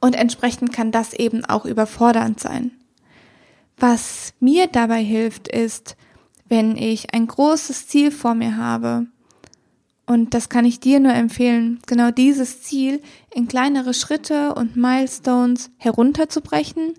Und 0.00 0.14
entsprechend 0.14 0.72
kann 0.72 0.92
das 0.92 1.12
eben 1.14 1.44
auch 1.44 1.64
überfordernd 1.64 2.40
sein. 2.40 2.72
Was 3.76 4.34
mir 4.40 4.66
dabei 4.66 5.02
hilft, 5.02 5.48
ist, 5.48 5.96
wenn 6.48 6.76
ich 6.76 7.14
ein 7.14 7.26
großes 7.26 7.88
Ziel 7.88 8.10
vor 8.10 8.34
mir 8.34 8.56
habe, 8.56 9.06
und 10.06 10.34
das 10.34 10.48
kann 10.48 10.64
ich 10.64 10.80
dir 10.80 11.00
nur 11.00 11.14
empfehlen, 11.14 11.80
genau 11.86 12.10
dieses 12.10 12.62
Ziel 12.62 13.00
in 13.32 13.48
kleinere 13.48 13.94
Schritte 13.94 14.54
und 14.54 14.76
Milestones 14.76 15.70
herunterzubrechen 15.78 16.94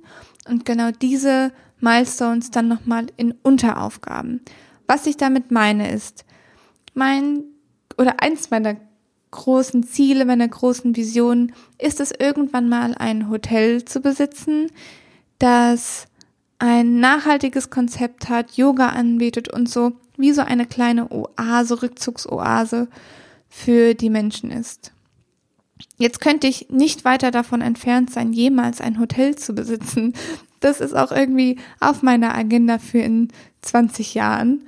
und 0.49 0.65
genau 0.65 0.91
diese 0.91 1.51
Milestones 1.79 2.49
dann 2.49 2.67
nochmal 2.67 3.07
in 3.17 3.33
Unteraufgaben. 3.43 4.41
Was 4.87 5.05
ich 5.05 5.17
damit 5.17 5.51
meine 5.51 5.91
ist, 5.91 6.25
mein 6.93 7.43
oder 7.97 8.21
eins 8.21 8.49
meiner 8.49 8.77
großen 9.31 9.83
Ziele, 9.83 10.25
meiner 10.25 10.47
großen 10.47 10.95
Visionen 10.95 11.53
ist 11.77 11.99
es 11.99 12.11
irgendwann 12.11 12.69
mal 12.69 12.95
ein 12.95 13.29
Hotel 13.29 13.83
zu 13.83 13.99
besitzen, 13.99 14.71
das 15.39 16.07
ein 16.59 16.99
nachhaltiges 16.99 17.69
Konzept 17.69 18.29
hat, 18.29 18.55
Yoga 18.57 18.89
anbietet 18.89 19.49
und 19.51 19.69
so 19.69 19.93
wie 20.17 20.31
so 20.31 20.41
eine 20.41 20.65
kleine 20.65 21.09
Oase, 21.11 21.81
Rückzugsoase 21.81 22.87
für 23.49 23.93
die 23.93 24.09
Menschen 24.09 24.51
ist. 24.51 24.91
Jetzt 25.97 26.21
könnte 26.21 26.47
ich 26.47 26.69
nicht 26.69 27.05
weiter 27.05 27.31
davon 27.31 27.61
entfernt 27.61 28.11
sein, 28.11 28.33
jemals 28.33 28.81
ein 28.81 28.99
Hotel 28.99 29.35
zu 29.35 29.53
besitzen. 29.53 30.13
Das 30.59 30.79
ist 30.79 30.93
auch 30.95 31.11
irgendwie 31.11 31.59
auf 31.79 32.03
meiner 32.03 32.35
Agenda 32.35 32.79
für 32.79 32.99
in 32.99 33.27
20 33.61 34.13
Jahren. 34.13 34.67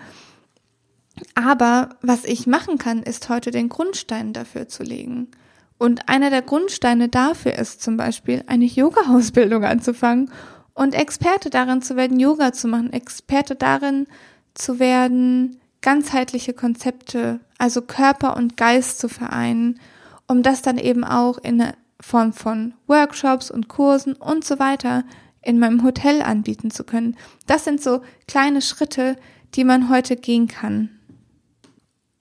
Aber 1.34 1.96
was 2.01 2.25
ich 2.25 2.48
machen 2.48 2.77
kann, 2.77 3.01
ist 3.01 3.30
heute 3.30 3.51
den 3.51 3.70
Grundstein 3.70 4.34
dafür 4.34 4.68
zu 4.68 4.84
legen. 4.84 5.30
Und 5.77 6.10
einer 6.10 6.30
der 6.30 6.42
Grundsteine 6.42 7.10
dafür 7.10 7.54
ist 7.54 7.82
zum 7.82 7.98
Beispiel 7.98 8.44
eine 8.48 8.65
Yoga-Ausbildung 8.65 9.63
anzufangen 9.63 10.32
und 10.75 10.94
Experte 10.94 11.50
darin 11.50 11.82
zu 11.82 11.96
werden, 11.96 12.20
Yoga 12.20 12.53
zu 12.53 12.67
machen, 12.67 12.94
Experte 12.94 13.55
darin 13.55 14.05
zu 14.53 14.77
werden, 14.77 15.60
ganzheitliche 15.82 16.53
Konzepte, 16.53 17.39
also 17.58 17.82
Körper 17.82 18.38
und 18.38 18.58
Geist 18.58 19.00
zu 19.00 19.10
vereinen, 19.10 19.79
um 20.27 20.44
das 20.44 20.62
dann 20.62 20.77
eben 20.77 21.03
auch 21.03 21.38
in 21.39 21.63
Form 22.00 22.34
von 22.34 22.74
Workshops 22.88 23.50
und 23.50 23.67
Kursen 23.70 24.13
und 24.13 24.44
so 24.44 24.60
weiter 24.60 25.03
in 25.41 25.60
meinem 25.60 25.84
Hotel 25.84 26.22
anbieten 26.22 26.72
zu 26.72 26.84
können. 26.84 27.15
Das 27.48 27.63
sind 27.63 27.82
so 27.82 28.01
kleine 28.27 28.62
Schritte, 28.62 29.15
die 29.53 29.63
man 29.63 29.89
heute 29.89 30.15
gehen 30.15 30.48
kann. 30.48 30.89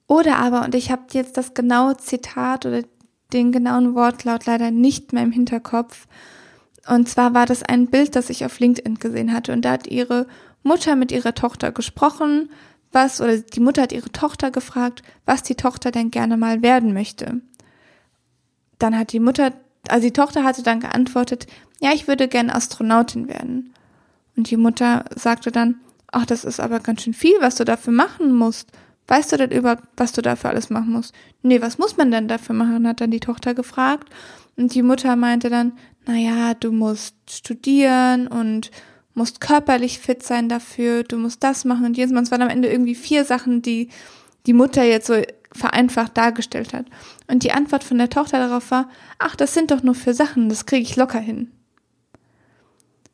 Oder 0.07 0.37
aber, 0.37 0.63
und 0.63 0.75
ich 0.75 0.91
habe 0.91 1.03
jetzt 1.11 1.35
das 1.35 1.53
genaue 1.53 1.97
Zitat 1.97 2.65
oder 2.65 2.83
den 3.33 3.51
genauen 3.51 3.95
Wortlaut 3.95 4.45
leider 4.45 4.71
nicht 4.71 5.11
mehr 5.11 5.23
im 5.23 5.31
Hinterkopf, 5.31 6.07
und 6.87 7.09
zwar 7.09 7.33
war 7.33 7.45
das 7.45 7.63
ein 7.63 7.87
Bild, 7.87 8.15
das 8.15 8.29
ich 8.29 8.45
auf 8.45 8.59
LinkedIn 8.59 8.95
gesehen 8.95 9.33
hatte. 9.33 9.53
Und 9.53 9.63
da 9.63 9.71
hat 9.71 9.87
ihre 9.87 10.27
Mutter 10.63 10.95
mit 10.95 11.11
ihrer 11.11 11.33
Tochter 11.33 11.71
gesprochen, 11.71 12.49
was, 12.91 13.21
oder 13.21 13.37
die 13.37 13.59
Mutter 13.59 13.83
hat 13.83 13.91
ihre 13.91 14.11
Tochter 14.11 14.51
gefragt, 14.51 15.01
was 15.25 15.43
die 15.43 15.55
Tochter 15.55 15.91
denn 15.91 16.11
gerne 16.11 16.37
mal 16.37 16.61
werden 16.61 16.93
möchte. 16.93 17.41
Dann 18.79 18.97
hat 18.97 19.11
die 19.11 19.19
Mutter, 19.19 19.51
also 19.87 20.05
die 20.05 20.13
Tochter 20.13 20.43
hatte 20.43 20.63
dann 20.63 20.79
geantwortet, 20.79 21.47
ja, 21.81 21.91
ich 21.93 22.07
würde 22.07 22.27
gerne 22.27 22.55
Astronautin 22.55 23.27
werden. 23.27 23.73
Und 24.37 24.49
die 24.49 24.57
Mutter 24.57 25.05
sagte 25.15 25.51
dann, 25.51 25.75
ach, 26.11 26.25
das 26.25 26.45
ist 26.45 26.59
aber 26.59 26.79
ganz 26.79 27.01
schön 27.01 27.13
viel, 27.13 27.35
was 27.39 27.55
du 27.55 27.65
dafür 27.65 27.93
machen 27.93 28.33
musst. 28.33 28.71
Weißt 29.07 29.31
du 29.31 29.37
denn 29.37 29.51
überhaupt, 29.51 29.83
was 29.97 30.13
du 30.13 30.21
dafür 30.21 30.49
alles 30.49 30.69
machen 30.69 30.91
musst? 30.91 31.13
Nee, 31.41 31.61
was 31.61 31.77
muss 31.77 31.97
man 31.97 32.11
denn 32.11 32.27
dafür 32.27 32.55
machen? 32.55 32.87
hat 32.87 33.01
dann 33.01 33.11
die 33.11 33.19
Tochter 33.19 33.53
gefragt. 33.53 34.09
Und 34.57 34.73
die 34.73 34.81
Mutter 34.83 35.15
meinte 35.15 35.49
dann, 35.49 35.73
naja, 36.05 36.53
du 36.53 36.71
musst 36.71 37.15
studieren 37.29 38.27
und 38.27 38.71
musst 39.13 39.41
körperlich 39.41 39.99
fit 39.99 40.23
sein 40.23 40.49
dafür, 40.49 41.03
du 41.03 41.17
musst 41.17 41.43
das 41.43 41.65
machen 41.65 41.85
und 41.85 41.97
jedes 41.97 42.11
Mal. 42.11 42.23
Es 42.23 42.31
waren 42.31 42.41
am 42.41 42.49
Ende 42.49 42.69
irgendwie 42.69 42.95
vier 42.95 43.25
Sachen, 43.25 43.61
die 43.61 43.89
die 44.45 44.53
Mutter 44.53 44.83
jetzt 44.83 45.07
so 45.07 45.21
vereinfacht 45.51 46.17
dargestellt 46.17 46.73
hat. 46.73 46.85
Und 47.27 47.43
die 47.43 47.51
Antwort 47.51 47.83
von 47.83 47.97
der 47.97 48.09
Tochter 48.09 48.37
darauf 48.37 48.69
war, 48.71 48.89
ach, 49.17 49.35
das 49.35 49.53
sind 49.53 49.71
doch 49.71 49.83
nur 49.83 49.95
vier 49.95 50.13
Sachen, 50.13 50.49
das 50.49 50.65
kriege 50.65 50.83
ich 50.83 50.95
locker 50.97 51.19
hin. 51.19 51.51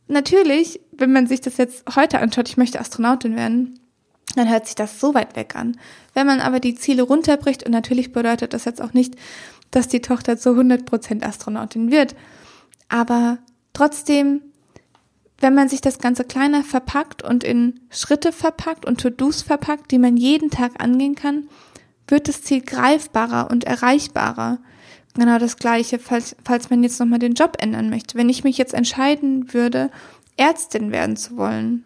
Natürlich, 0.07 0.81
wenn 0.91 1.13
man 1.13 1.27
sich 1.27 1.39
das 1.39 1.57
jetzt 1.57 1.85
heute 1.95 2.19
anschaut, 2.19 2.49
ich 2.49 2.57
möchte 2.57 2.79
Astronautin 2.79 3.35
werden, 3.35 3.79
dann 4.35 4.49
hört 4.49 4.65
sich 4.65 4.75
das 4.75 4.99
so 4.99 5.13
weit 5.13 5.35
weg 5.35 5.55
an. 5.55 5.77
Wenn 6.13 6.27
man 6.27 6.41
aber 6.41 6.59
die 6.59 6.75
Ziele 6.75 7.03
runterbricht, 7.03 7.63
und 7.63 7.71
natürlich 7.71 8.11
bedeutet 8.11 8.53
das 8.53 8.65
jetzt 8.65 8.81
auch 8.81 8.93
nicht, 8.93 9.15
dass 9.71 9.87
die 9.87 10.01
Tochter 10.01 10.37
zu 10.37 10.51
100% 10.51 11.23
Astronautin 11.23 11.91
wird, 11.91 12.15
aber 12.89 13.39
trotzdem, 13.73 14.41
wenn 15.39 15.55
man 15.55 15.69
sich 15.69 15.81
das 15.81 15.99
Ganze 15.99 16.23
kleiner 16.23 16.63
verpackt 16.63 17.23
und 17.23 17.43
in 17.43 17.79
Schritte 17.89 18.31
verpackt 18.31 18.85
und 18.85 18.99
To-Dos 18.99 19.41
verpackt, 19.41 19.91
die 19.91 19.97
man 19.97 20.17
jeden 20.17 20.49
Tag 20.49 20.83
angehen 20.83 21.15
kann, 21.15 21.47
wird 22.07 22.27
das 22.27 22.43
Ziel 22.43 22.61
greifbarer 22.61 23.49
und 23.49 23.63
erreichbarer. 23.63 24.59
Genau 25.15 25.39
das 25.39 25.57
Gleiche, 25.57 25.99
falls, 25.99 26.35
falls 26.43 26.69
man 26.69 26.83
jetzt 26.83 26.99
nochmal 26.99 27.19
den 27.19 27.33
Job 27.33 27.57
ändern 27.59 27.89
möchte. 27.89 28.17
Wenn 28.17 28.29
ich 28.29 28.43
mich 28.43 28.57
jetzt 28.57 28.73
entscheiden 28.73 29.53
würde, 29.53 29.89
Ärztin 30.37 30.91
werden 30.91 31.15
zu 31.15 31.37
wollen, 31.37 31.85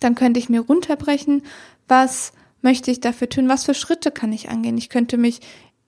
dann 0.00 0.14
könnte 0.14 0.40
ich 0.40 0.48
mir 0.48 0.60
runterbrechen, 0.60 1.42
was 1.86 2.32
möchte 2.60 2.90
ich 2.90 3.00
dafür 3.00 3.28
tun, 3.28 3.48
was 3.48 3.64
für 3.64 3.74
Schritte 3.74 4.10
kann 4.10 4.32
ich 4.32 4.48
angehen. 4.48 4.78
Ich 4.78 4.88
könnte 4.88 5.16
mich 5.16 5.40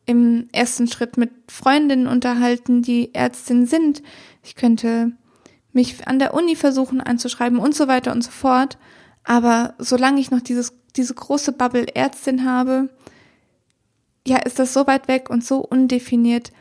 im 0.07 0.49
ersten 0.53 0.89
Schritt 0.89 1.17
mit 1.17 1.31
Freundinnen 1.49 2.07
unterhalten, 2.07 2.83
die 2.83 3.15
Ärztin 3.15 3.67
sind. 3.67 4.03
Ich 4.43 4.57
könnte 4.57 5.13
mich 5.73 6.07
an 6.09 6.19
der 6.19 6.35
Uni 6.35 6.57
versuchen 6.57 7.01
anzuschreiben 7.01 7.59
und 7.59 7.75
so 7.75 7.87
weiter 7.89 8.13
und 8.13 8.23
so 8.23 8.31
fort. 8.31 8.79
Aber 9.25 9.75
solange 9.79 10.21
ich 10.21 10.31
noch 10.31 10.41
dieses, 10.41 10.73
diese 10.97 11.15
große 11.15 11.53
Bubble 11.53 11.95
Ärztin 11.95 12.45
habe, 12.45 12.89
ja, 14.27 14.39
ist 14.39 14.59
das 14.59 14.73
so 14.73 14.87
weit 14.87 15.09
weg 15.09 15.31
und 15.31 15.45
so 15.45 15.59
undefiniert, 15.59 16.53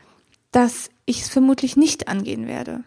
dass 0.52 0.90
ich 1.06 1.22
es 1.22 1.28
vermutlich 1.28 1.76
nicht 1.76 2.08
angehen 2.08 2.46
werde. 2.46 2.84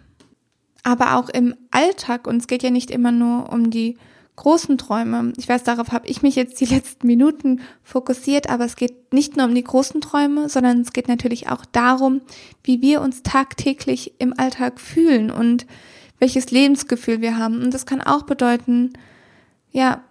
Aber 0.83 1.15
auch 1.15 1.29
im 1.29 1.55
Alltag, 1.71 2.27
und 2.27 2.37
es 2.37 2.47
geht 2.47 2.63
ja 2.63 2.69
nicht 2.69 2.91
immer 2.91 3.11
nur 3.11 3.51
um 3.51 3.69
die 3.69 3.97
großen 4.35 4.77
Träume. 4.77 5.33
Ich 5.37 5.47
weiß, 5.47 5.63
darauf 5.63 5.91
habe 5.91 6.07
ich 6.07 6.21
mich 6.21 6.35
jetzt 6.35 6.59
die 6.59 6.65
letzten 6.73 7.07
Minuten 7.07 7.61
fokussiert, 7.83 8.49
aber 8.49 8.65
es 8.65 8.75
geht 8.75 9.13
nicht 9.13 9.37
nur 9.37 9.45
um 9.45 9.55
die 9.55 9.63
großen 9.63 10.01
Träume, 10.01 10.49
sondern 10.49 10.81
es 10.81 10.93
geht 10.93 11.07
natürlich 11.07 11.49
auch 11.49 11.65
darum, 11.65 12.21
wie 12.63 12.81
wir 12.81 13.01
uns 13.01 13.23
tagtäglich 13.23 14.13
im 14.19 14.37
Alltag 14.37 14.79
fühlen 14.79 15.31
und 15.31 15.65
welches 16.19 16.51
Lebensgefühl 16.51 17.21
wir 17.21 17.37
haben. 17.37 17.61
Und 17.61 17.73
das 17.73 17.85
kann 17.85 18.01
auch 18.01 18.23
bedeuten, 18.23 18.93
ja, 19.71 20.01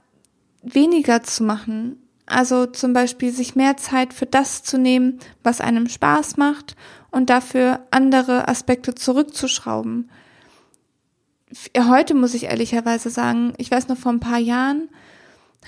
weniger 0.63 1.23
zu 1.23 1.43
machen. 1.43 1.97
Also 2.27 2.67
zum 2.67 2.93
Beispiel 2.93 3.33
sich 3.33 3.57
mehr 3.57 3.77
Zeit 3.77 4.15
für 4.15 4.27
das 4.27 4.63
zu 4.63 4.79
nehmen, 4.79 5.19
was 5.43 5.61
einem 5.61 5.89
Spaß 5.89 6.37
macht 6.37 6.77
und 7.11 7.31
dafür 7.31 7.81
andere 7.91 8.49
Aspekte 8.49 8.95
zurückzuschrauben. 8.95 10.11
Heute 11.77 12.15
muss 12.15 12.35
ich 12.35 12.45
ehrlicherweise 12.45 13.11
sagen, 13.11 13.53
ich 13.59 13.71
weiß 13.71 13.89
noch 13.89 13.99
vor 13.99 14.13
ein 14.13 14.21
paar 14.21 14.39
Jahren 14.39 14.89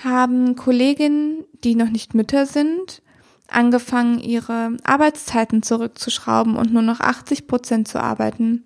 haben 0.03 0.55
Kolleginnen, 0.55 1.45
die 1.63 1.75
noch 1.75 1.89
nicht 1.89 2.13
Mütter 2.13 2.45
sind, 2.45 3.01
angefangen, 3.47 4.19
ihre 4.19 4.75
Arbeitszeiten 4.83 5.63
zurückzuschrauben 5.63 6.57
und 6.57 6.73
nur 6.73 6.81
noch 6.81 6.99
80 6.99 7.47
Prozent 7.47 7.87
zu 7.87 8.01
arbeiten. 8.01 8.65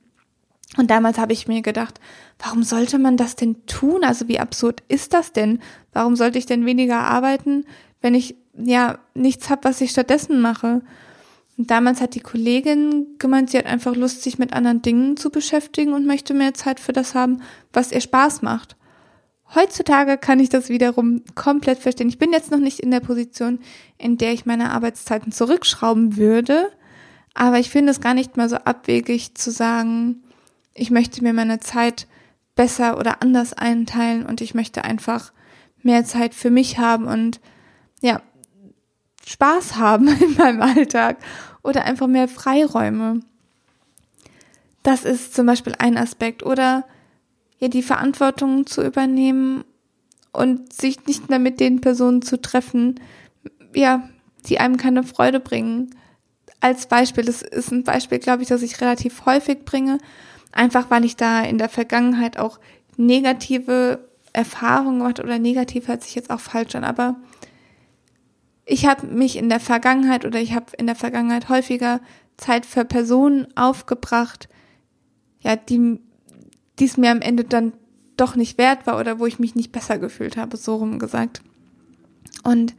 Und 0.78 0.92
damals 0.92 1.18
habe 1.18 1.34
ich 1.34 1.48
mir 1.48 1.62
gedacht, 1.62 2.00
warum 2.38 2.64
sollte 2.64 3.00
man 3.00 3.18
das 3.18 3.36
denn 3.36 3.66
tun? 3.66 4.04
Also 4.04 4.28
wie 4.28 4.40
absurd 4.40 4.84
ist 4.88 5.14
das 5.14 5.34
denn? 5.34 5.60
Warum 5.94 6.16
sollte 6.16 6.38
ich 6.38 6.46
denn 6.46 6.66
weniger 6.66 7.00
arbeiten, 7.00 7.66
wenn 8.02 8.14
ich 8.14 8.36
ja 8.54 9.00
nichts 9.14 9.50
habe, 9.50 9.64
was 9.64 9.82
ich 9.82 9.92
stattdessen 9.92 10.42
mache? 10.42 10.82
Und 11.60 11.72
damals 11.72 12.00
hat 12.00 12.16
die 12.16 12.22
Kollegin 12.22 13.18
gemeint, 13.20 13.50
sie 13.50 13.58
hat 13.58 13.66
einfach 13.66 13.94
Lust, 13.94 14.24
sich 14.24 14.40
mit 14.40 14.54
anderen 14.54 14.82
Dingen 14.82 15.18
zu 15.18 15.30
beschäftigen 15.30 15.92
und 15.92 16.08
möchte 16.08 16.34
mehr 16.34 16.54
Zeit 16.54 16.80
für 16.80 16.94
das 16.94 17.16
haben, 17.16 17.42
was 17.74 17.92
ihr 17.92 18.00
Spaß 18.00 18.44
macht. 18.44 18.78
Heutzutage 19.54 20.18
kann 20.18 20.40
ich 20.40 20.48
das 20.48 20.70
wiederum 20.70 21.22
komplett 21.36 21.80
verstehen. 21.80 22.08
Ich 22.08 22.18
bin 22.18 22.32
jetzt 22.32 22.50
noch 22.50 22.60
nicht 22.60 22.80
in 22.80 22.92
der 22.92 23.02
Position, 23.02 23.60
in 23.98 24.18
der 24.18 24.32
ich 24.32 24.46
meine 24.46 24.72
Arbeitszeiten 24.72 25.34
zurückschrauben 25.34 26.16
würde, 26.16 26.70
aber 27.34 27.60
ich 27.60 27.70
finde 27.70 27.92
es 27.92 28.00
gar 28.00 28.14
nicht 28.14 28.38
mal 28.38 28.48
so 28.48 28.56
abwegig 28.56 29.36
zu 29.36 29.52
sagen, 29.52 30.24
ich 30.74 30.92
möchte 30.92 31.22
mir 31.22 31.34
meine 31.34 31.60
Zeit 31.60 32.08
besser 32.56 32.98
oder 32.98 33.22
anders 33.22 33.52
einteilen 33.52 34.26
und 34.26 34.40
ich 34.40 34.54
möchte 34.54 34.86
einfach 34.86 35.34
mehr 35.84 36.06
Zeit 36.06 36.34
für 36.34 36.52
mich 36.52 36.80
haben 36.80 37.06
und 37.06 37.42
ja, 38.00 38.22
Spaß 39.30 39.76
haben 39.76 40.08
in 40.22 40.36
meinem 40.36 40.62
Alltag 40.62 41.18
oder 41.62 41.86
einfach 41.86 42.08
mehr 42.08 42.28
Freiräume. 42.28 43.22
Das 44.82 45.06
ist 45.06 45.36
zum 45.36 45.46
Beispiel 45.46 45.76
ein 45.78 45.98
Aspekt 45.98 46.44
oder 46.44 46.86
ja 47.60 47.68
die 47.68 47.84
Verantwortung 47.84 48.66
zu 48.66 48.84
übernehmen 48.84 49.64
und 50.32 50.74
sich 50.74 51.06
nicht 51.06 51.30
mehr 51.30 51.40
mit 51.40 51.60
den 51.60 51.82
Personen 51.82 52.22
zu 52.22 52.42
treffen, 52.42 53.00
ja, 53.76 54.10
die 54.48 54.60
einem 54.60 54.78
keine 54.78 55.04
Freude 55.04 55.40
bringen. 55.40 55.96
Als 56.62 56.88
Beispiel, 56.88 57.26
das 57.26 57.42
ist 57.42 57.72
ein 57.72 57.84
Beispiel, 57.84 58.20
glaube 58.20 58.42
ich, 58.42 58.50
das 58.50 58.62
ich 58.62 58.82
relativ 58.82 59.26
häufig 59.26 59.66
bringe, 59.66 60.00
einfach 60.52 60.90
weil 60.90 61.06
ich 61.06 61.18
da 61.18 61.42
in 61.42 61.58
der 61.58 61.70
Vergangenheit 61.70 62.40
auch 62.40 62.60
negative 62.98 64.00
Erfahrungen 64.34 65.00
gemacht 65.00 65.20
oder 65.20 65.38
negativ 65.40 65.88
hört 65.88 66.04
sich 66.04 66.16
jetzt 66.16 66.30
auch 66.30 66.40
falsch 66.40 66.76
an, 66.76 66.84
aber 66.84 67.16
ich 68.70 68.86
habe 68.86 69.08
mich 69.08 69.36
in 69.36 69.50
der 69.50 69.60
Vergangenheit 69.60 70.26
oder 70.26 70.40
ich 70.40 70.54
habe 70.54 70.68
in 70.78 70.86
der 70.86 70.96
Vergangenheit 70.96 71.50
häufiger 71.50 72.02
Zeit 72.38 72.66
für 72.66 72.86
Personen 72.86 73.48
aufgebracht, 73.58 74.48
ja, 75.40 75.56
die 75.56 76.00
dies 76.78 76.96
mir 76.96 77.12
am 77.12 77.22
Ende 77.22 77.44
dann 77.44 77.74
doch 78.16 78.36
nicht 78.36 78.58
wert 78.58 78.86
war 78.86 79.00
oder 79.00 79.20
wo 79.20 79.26
ich 79.26 79.40
mich 79.40 79.56
nicht 79.56 79.72
besser 79.72 79.98
gefühlt 79.98 80.38
habe, 80.38 80.56
so 80.56 80.76
rum 80.76 81.00
gesagt. 81.00 81.42
Und 82.44 82.76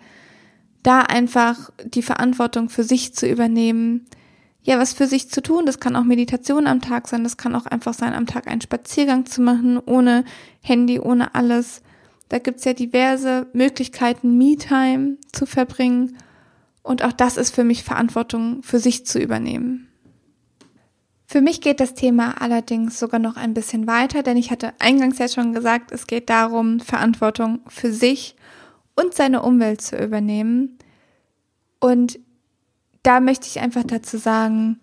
da 0.82 1.00
einfach 1.00 1.70
die 1.84 2.02
Verantwortung 2.02 2.68
für 2.68 2.84
sich 2.84 3.12
zu 3.14 3.28
übernehmen, 3.28 4.06
ja, 4.62 4.78
was 4.78 4.92
für 4.92 5.06
sich 5.06 5.28
zu 5.28 5.42
tun. 5.42 5.66
Das 5.66 5.80
kann 5.80 5.96
auch 5.96 6.04
Meditation 6.04 6.66
am 6.66 6.80
Tag 6.80 7.08
sein, 7.08 7.24
das 7.24 7.36
kann 7.36 7.54
auch 7.54 7.66
einfach 7.66 7.94
sein, 7.94 8.14
am 8.14 8.26
Tag 8.26 8.46
einen 8.46 8.60
Spaziergang 8.60 9.26
zu 9.26 9.42
machen, 9.42 9.78
ohne 9.84 10.24
Handy, 10.62 11.00
ohne 11.00 11.34
alles. 11.34 11.82
Da 12.30 12.38
gibt's 12.38 12.64
ja 12.64 12.72
diverse 12.72 13.48
Möglichkeiten, 13.52 14.38
Me-Time 14.38 15.18
zu 15.32 15.46
verbringen. 15.46 16.16
Und 16.82 17.04
auch 17.04 17.12
das 17.12 17.36
ist 17.36 17.54
für 17.54 17.64
mich 17.64 17.82
Verantwortung 17.82 18.62
für 18.62 18.78
sich 18.78 19.04
zu 19.04 19.18
übernehmen. 19.18 19.88
Für 21.26 21.40
mich 21.40 21.60
geht 21.60 21.80
das 21.80 21.94
Thema 21.94 22.40
allerdings 22.40 22.98
sogar 22.98 23.20
noch 23.20 23.36
ein 23.36 23.52
bisschen 23.52 23.86
weiter, 23.86 24.22
denn 24.22 24.36
ich 24.36 24.50
hatte 24.50 24.72
eingangs 24.78 25.18
ja 25.18 25.28
schon 25.28 25.52
gesagt, 25.52 25.92
es 25.92 26.06
geht 26.06 26.30
darum, 26.30 26.80
Verantwortung 26.80 27.60
für 27.66 27.92
sich 27.92 28.36
und 28.94 29.14
seine 29.14 29.42
Umwelt 29.42 29.80
zu 29.80 29.96
übernehmen. 29.96 30.78
Und 31.80 32.20
da 33.02 33.18
möchte 33.18 33.46
ich 33.48 33.60
einfach 33.60 33.84
dazu 33.84 34.18
sagen, 34.18 34.78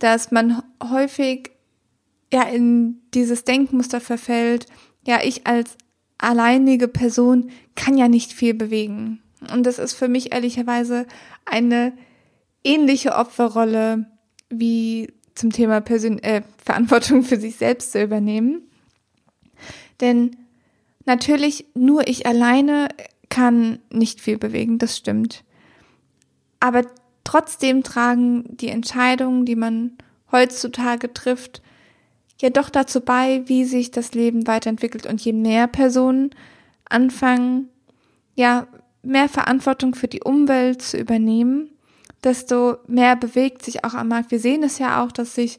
dass 0.00 0.32
man 0.32 0.62
häufig 0.82 1.52
ja 2.32 2.42
in 2.42 3.00
dieses 3.14 3.44
Denkmuster 3.44 4.00
verfällt, 4.00 4.66
ja, 5.06 5.20
ich 5.22 5.46
als 5.46 5.76
alleinige 6.22 6.88
Person 6.88 7.50
kann 7.74 7.98
ja 7.98 8.08
nicht 8.08 8.32
viel 8.32 8.54
bewegen. 8.54 9.20
Und 9.52 9.64
das 9.64 9.78
ist 9.78 9.94
für 9.94 10.08
mich 10.08 10.32
ehrlicherweise 10.32 11.06
eine 11.44 11.92
ähnliche 12.64 13.14
Opferrolle 13.16 14.06
wie 14.48 15.12
zum 15.34 15.50
Thema 15.50 15.80
Persön 15.80 16.22
äh, 16.22 16.42
Verantwortung 16.64 17.22
für 17.22 17.38
sich 17.38 17.56
selbst 17.56 17.92
zu 17.92 18.02
übernehmen. 18.02 18.62
Denn 20.00 20.36
natürlich 21.06 21.66
nur 21.74 22.06
ich 22.06 22.26
alleine 22.26 22.88
kann 23.28 23.78
nicht 23.90 24.20
viel 24.20 24.38
bewegen, 24.38 24.78
das 24.78 24.96
stimmt. 24.96 25.42
Aber 26.60 26.82
trotzdem 27.24 27.82
tragen 27.82 28.56
die 28.56 28.68
Entscheidungen, 28.68 29.46
die 29.46 29.56
man 29.56 29.96
heutzutage 30.30 31.12
trifft, 31.12 31.62
ja 32.42 32.50
doch 32.50 32.70
dazu 32.70 33.00
bei, 33.00 33.42
wie 33.46 33.64
sich 33.64 33.90
das 33.90 34.12
Leben 34.12 34.46
weiterentwickelt. 34.46 35.06
Und 35.06 35.20
je 35.20 35.32
mehr 35.32 35.66
Personen 35.66 36.30
anfangen, 36.88 37.68
ja, 38.34 38.66
mehr 39.02 39.28
Verantwortung 39.28 39.94
für 39.94 40.08
die 40.08 40.22
Umwelt 40.22 40.82
zu 40.82 40.98
übernehmen, 40.98 41.70
desto 42.22 42.76
mehr 42.86 43.16
bewegt 43.16 43.64
sich 43.64 43.84
auch 43.84 43.94
am 43.94 44.08
Markt. 44.08 44.30
Wir 44.30 44.38
sehen 44.38 44.62
es 44.62 44.78
ja 44.78 45.02
auch, 45.02 45.10
dass 45.10 45.34
sich 45.34 45.58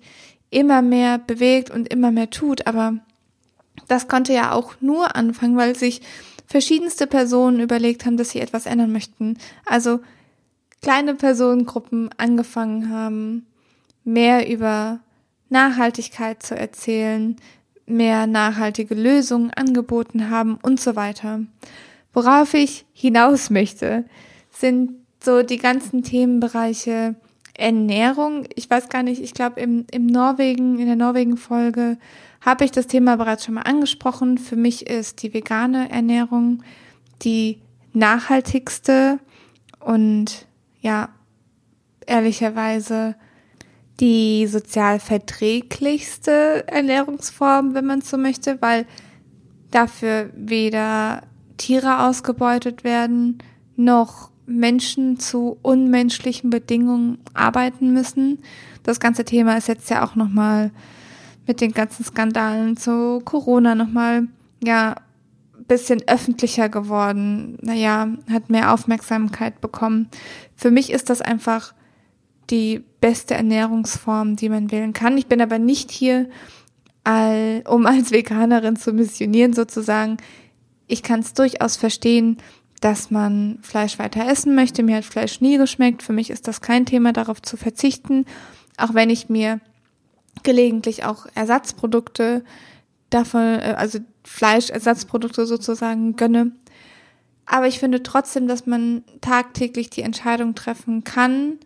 immer 0.50 0.82
mehr 0.82 1.17
bewegt 1.17 1.72
und 1.72 1.91
immer 1.91 2.12
mehr 2.12 2.30
tut, 2.30 2.67
aber 2.67 3.00
das 3.88 4.08
konnte 4.08 4.34
ja 4.34 4.52
auch 4.54 4.76
nur 4.80 5.15
anfangen, 5.15 5.58
weil 5.58 5.76
sich 5.76 6.02
verschiedenste 6.46 7.08
Personen 7.08 7.60
überlegt 7.60 8.06
haben, 8.06 8.17
dass 8.17 8.30
sie 8.30 8.39
etwas 8.39 8.65
ändern 8.65 8.91
möchten. 8.91 9.38
Also 9.65 10.00
kleine 10.82 11.15
Personengruppen 11.15 12.10
angefangen 12.17 12.89
haben, 12.89 13.48
mehr 14.04 14.50
über 14.50 15.00
Nachhaltigkeit 15.49 16.41
zu 16.43 16.56
erzählen, 16.56 17.36
mehr 17.86 18.27
nachhaltige 18.27 18.95
Lösungen 18.95 19.51
angeboten 19.51 20.29
haben 20.29 20.58
und 20.62 20.79
so 20.79 20.95
weiter. 20.95 21.41
Worauf 22.13 22.53
ich 22.53 22.86
hinaus 22.93 23.49
möchte, 23.49 24.06
sind 24.51 24.91
so 25.23 25.43
die 25.43 25.58
ganzen 25.58 26.03
Themenbereiche 26.03 27.15
Ernährung. 27.56 28.45
Ich 28.56 28.69
weiß 28.69 28.89
gar 28.89 29.03
nicht, 29.03 29.21
ich 29.21 29.34
glaube 29.34 29.60
im, 29.62 29.86
im 29.91 30.08
Norwegen, 30.08 30.79
in 30.79 30.88
der 30.88 30.95
Norwegen-Folge 30.95 31.97
habe 32.41 32.65
ich 32.65 32.71
das 32.71 32.88
Thema 32.88 33.15
bereits 33.15 33.45
schon 33.45 33.56
mal 33.56 33.62
angesprochen. 33.62 34.38
Für 34.38 34.56
mich 34.56 34.88
ist 34.88 35.23
die 35.23 35.34
vegane 35.34 35.89
Ernährung 35.89 36.63
die 37.21 37.62
nachhaltigste 37.93 39.19
und 39.79 40.45
ja, 40.82 41.10
ehrlicherweise 42.06 43.15
die 43.99 44.47
sozial 44.47 44.99
verträglichste 44.99 46.67
Ernährungsform, 46.67 47.73
wenn 47.73 47.86
man 47.86 48.01
so 48.01 48.17
möchte, 48.17 48.62
weil 48.62 48.86
dafür 49.71 50.29
weder 50.36 51.23
Tiere 51.58 52.06
ausgebeutet 52.08 52.84
werden, 52.84 53.38
noch 53.75 54.32
Menschen 54.45 55.19
zu 55.19 55.58
unmenschlichen 55.62 56.49
Bedingungen 56.49 57.19
arbeiten 57.34 57.93
müssen. 57.93 58.39
Das 58.84 58.99
ganze 58.99 59.25
Thema 59.25 59.58
ist 59.58 59.67
jetzt 59.67 59.89
ja 59.89 60.06
auch 60.06 60.15
nochmal 60.15 60.71
mit 61.47 61.62
den 61.62 61.71
ganzen 61.71 62.03
Skandalen 62.03 62.77
zu 62.77 63.21
Corona 63.23 63.75
nochmal, 63.75 64.27
ja, 64.63 64.95
bisschen 65.67 66.01
öffentlicher 66.08 66.67
geworden. 66.67 67.58
Naja, 67.62 68.10
hat 68.29 68.49
mehr 68.49 68.73
Aufmerksamkeit 68.73 69.62
bekommen. 69.62 70.10
Für 70.56 70.71
mich 70.71 70.91
ist 70.91 71.10
das 71.10 71.21
einfach 71.21 71.73
die 72.49 72.84
beste 73.01 73.34
Ernährungsform, 73.34 74.36
die 74.36 74.49
man 74.49 74.71
wählen 74.71 74.93
kann. 74.93 75.17
Ich 75.17 75.27
bin 75.27 75.41
aber 75.41 75.60
nicht 75.60 75.91
hier, 75.91 76.29
um 77.06 77.86
als 77.86 78.12
Veganerin 78.12 78.75
zu 78.75 78.93
missionieren 78.93 79.53
sozusagen. 79.53 80.17
Ich 80.88 81.03
kann 81.03 81.21
es 81.21 81.34
durchaus 81.34 81.77
verstehen, 81.77 82.38
dass 82.82 83.12
man 83.12 83.60
Fleisch 83.62 83.97
weiter 83.97 84.27
essen 84.27 84.56
möchte. 84.56 84.84
Mir 84.84 84.97
hat 84.97 85.06
Fleisch 85.06 85.39
nie 85.39 85.58
geschmeckt. 85.58 86.03
Für 86.03 86.12
mich 86.12 86.29
ist 86.29 86.47
das 86.47 86.60
kein 86.60 86.86
Thema, 86.86 87.13
darauf 87.13 87.41
zu 87.41 87.56
verzichten. 87.56 88.25
Auch 88.77 88.93
wenn 88.93 89.10
ich 89.10 89.29
mir 89.29 89.62
gelegentlich 90.43 91.06
auch 91.06 91.25
Ersatzprodukte 91.34 92.43
davon, 93.10 93.41
äh, 93.41 93.75
also 93.77 93.99
Fleischersatzprodukte 94.25 95.45
sozusagen 95.45 96.15
gönne. 96.15 96.51
Aber 97.45 97.67
ich 97.67 97.79
finde 97.79 98.03
trotzdem, 98.03 98.47
dass 98.47 98.65
man 98.65 99.03
tagtäglich 99.21 99.89
die 99.89 100.01
Entscheidung 100.01 100.56
treffen 100.56 101.03
kann, 101.03 101.60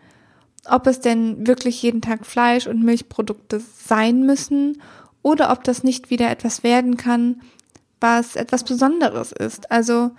ob 0.70 0.88
es 0.88 1.00
denn 1.00 1.48
wirklich 1.48 1.82
jeden 1.82 2.02
Tag 2.02 2.26
Fleisch 2.26 2.68
und 2.68 2.84
Milchprodukte 2.84 3.60
sein 3.60 4.26
müssen 4.26 4.82
oder 5.22 5.52
ob 5.52 5.64
das 5.64 5.84
nicht 5.84 6.10
wieder 6.10 6.30
etwas 6.30 6.64
werden 6.64 6.98
kann, 6.98 7.42
was 8.00 8.36
etwas 8.36 8.64
Besonderes 8.64 9.32
ist. 9.32 9.72
Also 9.72 10.12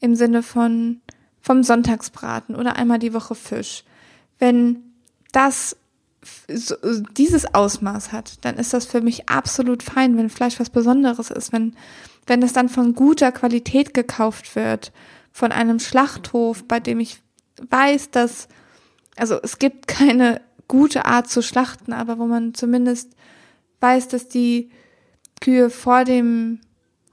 im 0.00 0.14
Sinne 0.14 0.42
von 0.42 1.00
vom 1.40 1.62
Sonntagsbraten 1.62 2.56
oder 2.56 2.74
einmal 2.74 2.98
die 2.98 3.14
Woche 3.14 3.36
Fisch. 3.36 3.84
Wenn 4.40 4.82
das 5.30 5.76
dieses 7.12 7.54
Ausmaß 7.54 8.10
hat, 8.10 8.44
dann 8.44 8.56
ist 8.56 8.72
das 8.72 8.84
für 8.84 9.00
mich 9.00 9.28
absolut 9.28 9.84
fein, 9.84 10.16
wenn 10.16 10.28
Fleisch 10.28 10.58
was 10.58 10.70
Besonderes 10.70 11.30
ist, 11.30 11.52
wenn, 11.52 11.76
wenn 12.26 12.42
es 12.42 12.52
dann 12.52 12.68
von 12.68 12.96
guter 12.96 13.30
Qualität 13.30 13.94
gekauft 13.94 14.56
wird, 14.56 14.92
von 15.30 15.52
einem 15.52 15.78
Schlachthof, 15.78 16.64
bei 16.64 16.80
dem 16.80 16.98
ich 16.98 17.22
weiß, 17.70 18.10
dass, 18.10 18.48
also 19.16 19.38
es 19.42 19.58
gibt 19.58 19.88
keine 19.88 20.40
gute 20.68 21.06
Art 21.06 21.28
zu 21.28 21.42
schlachten, 21.42 21.92
aber 21.92 22.18
wo 22.18 22.26
man 22.26 22.54
zumindest 22.54 23.12
weiß, 23.80 24.08
dass 24.08 24.28
die 24.28 24.70
Kühe 25.40 25.70
vor 25.70 26.04
dem 26.04 26.60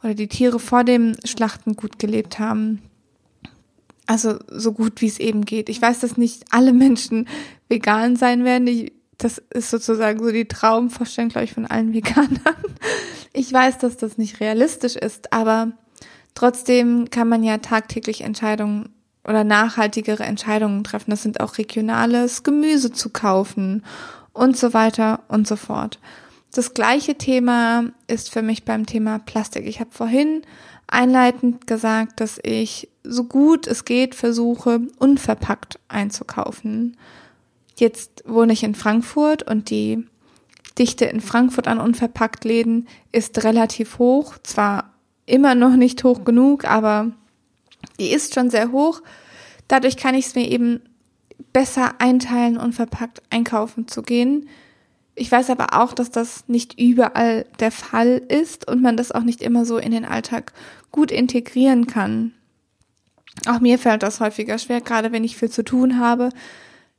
oder 0.04 0.14
die 0.14 0.28
Tiere 0.28 0.60
vor 0.60 0.84
dem 0.84 1.16
Schlachten 1.24 1.76
gut 1.76 1.98
gelebt 1.98 2.40
haben. 2.40 2.82
Also 4.06 4.38
so 4.50 4.74
gut 4.74 5.02
wie 5.02 5.08
es 5.08 5.20
eben 5.20 5.46
geht. 5.46 5.70
Ich 5.70 5.82
weiß, 5.82 6.00
dass 6.00 6.18
nicht 6.18 6.46
alle 6.52 6.74
Menschen 6.74 7.28
vegan 7.70 8.18
sein 8.18 8.44
werden. 8.44 8.68
Ich, 8.68 8.92
das 9.18 9.42
ist 9.52 9.70
sozusagen 9.70 10.22
so 10.22 10.32
die 10.32 10.48
Traumvorstellung, 10.48 11.30
glaube 11.30 11.46
ich, 11.46 11.54
von 11.54 11.66
allen 11.66 11.94
Veganern. 11.94 12.40
Ich 13.32 13.52
weiß, 13.52 13.78
dass 13.78 13.96
das 13.96 14.18
nicht 14.18 14.42
realistisch 14.42 14.98
ist, 14.98 15.32
aber 15.32 15.72
trotzdem 16.36 17.10
kann 17.10 17.30
man 17.30 17.44
ja 17.44 17.60
tagtäglich 17.60 18.22
Entscheidungen 18.22 18.90
oder 19.26 19.44
nachhaltigere 19.44 20.24
Entscheidungen 20.24 20.84
treffen. 20.84 21.12
Das 21.12 21.24
sind 21.24 21.40
auch 21.40 21.58
regionales 21.58 22.44
Gemüse 22.44 22.92
zu 22.92 23.10
kaufen 23.10 23.84
und 24.34 24.58
so 24.58 24.74
weiter 24.74 25.22
und 25.28 25.48
so 25.48 25.56
fort. 25.56 26.00
Das 26.54 26.74
gleiche 26.74 27.16
Thema 27.16 27.86
ist 28.08 28.32
für 28.32 28.42
mich 28.42 28.64
beim 28.64 28.86
Thema 28.86 29.20
Plastik. 29.20 29.66
Ich 29.66 29.80
habe 29.80 29.90
vorhin 29.92 30.44
einleitend 30.88 31.66
gesagt, 31.66 32.20
dass 32.20 32.40
ich 32.44 32.90
so 33.04 33.24
gut 33.24 33.66
es 33.68 33.86
geht 33.86 34.14
versuche, 34.14 34.82
unverpackt 35.00 35.80
einzukaufen. 35.88 36.98
Jetzt 37.76 38.24
wohne 38.28 38.54
ich 38.54 38.64
in 38.64 38.76
Frankfurt 38.76 39.44
und 39.44 39.70
die 39.70 40.06
Dichte 40.78 41.06
in 41.06 41.22
Frankfurt 41.22 41.68
an 41.68 41.80
unverpackt 41.80 42.46
Läden 42.46 42.88
ist 43.12 43.44
relativ 43.44 44.00
hoch. 44.00 44.36
Zwar 44.44 44.94
immer 45.26 45.56
noch 45.56 45.76
nicht 45.76 46.04
hoch 46.04 46.24
genug, 46.24 46.66
aber 46.66 47.12
die 48.00 48.12
ist 48.12 48.34
schon 48.34 48.50
sehr 48.50 48.72
hoch. 48.72 49.02
Dadurch 49.68 49.98
kann 49.98 50.16
ich 50.16 50.28
es 50.28 50.36
mir 50.36 50.50
eben 50.50 50.82
besser 51.52 51.94
einteilen, 52.00 52.58
unverpackt 52.58 53.22
einkaufen 53.30 53.88
zu 53.88 54.02
gehen. 54.02 54.48
Ich 55.16 55.32
weiß 55.32 55.52
aber 55.52 55.80
auch, 55.80 55.94
dass 55.94 56.10
das 56.10 56.46
nicht 56.48 56.80
überall 56.80 57.46
der 57.60 57.72
Fall 57.72 58.22
ist 58.28 58.68
und 58.68 58.82
man 58.82 58.98
das 58.98 59.12
auch 59.12 59.24
nicht 59.24 59.42
immer 59.42 59.66
so 59.66 59.78
in 59.78 59.92
den 59.92 60.06
Alltag 60.06 60.54
gut 60.92 61.12
integrieren 61.12 61.86
kann. 61.88 62.34
Auch 63.48 63.60
mir 63.60 63.78
fällt 63.78 64.04
das 64.04 64.20
häufiger 64.20 64.58
schwer, 64.58 64.82
gerade 64.82 65.12
wenn 65.12 65.24
ich 65.24 65.38
viel 65.38 65.50
zu 65.50 65.64
tun 65.64 66.00
habe. 66.00 66.30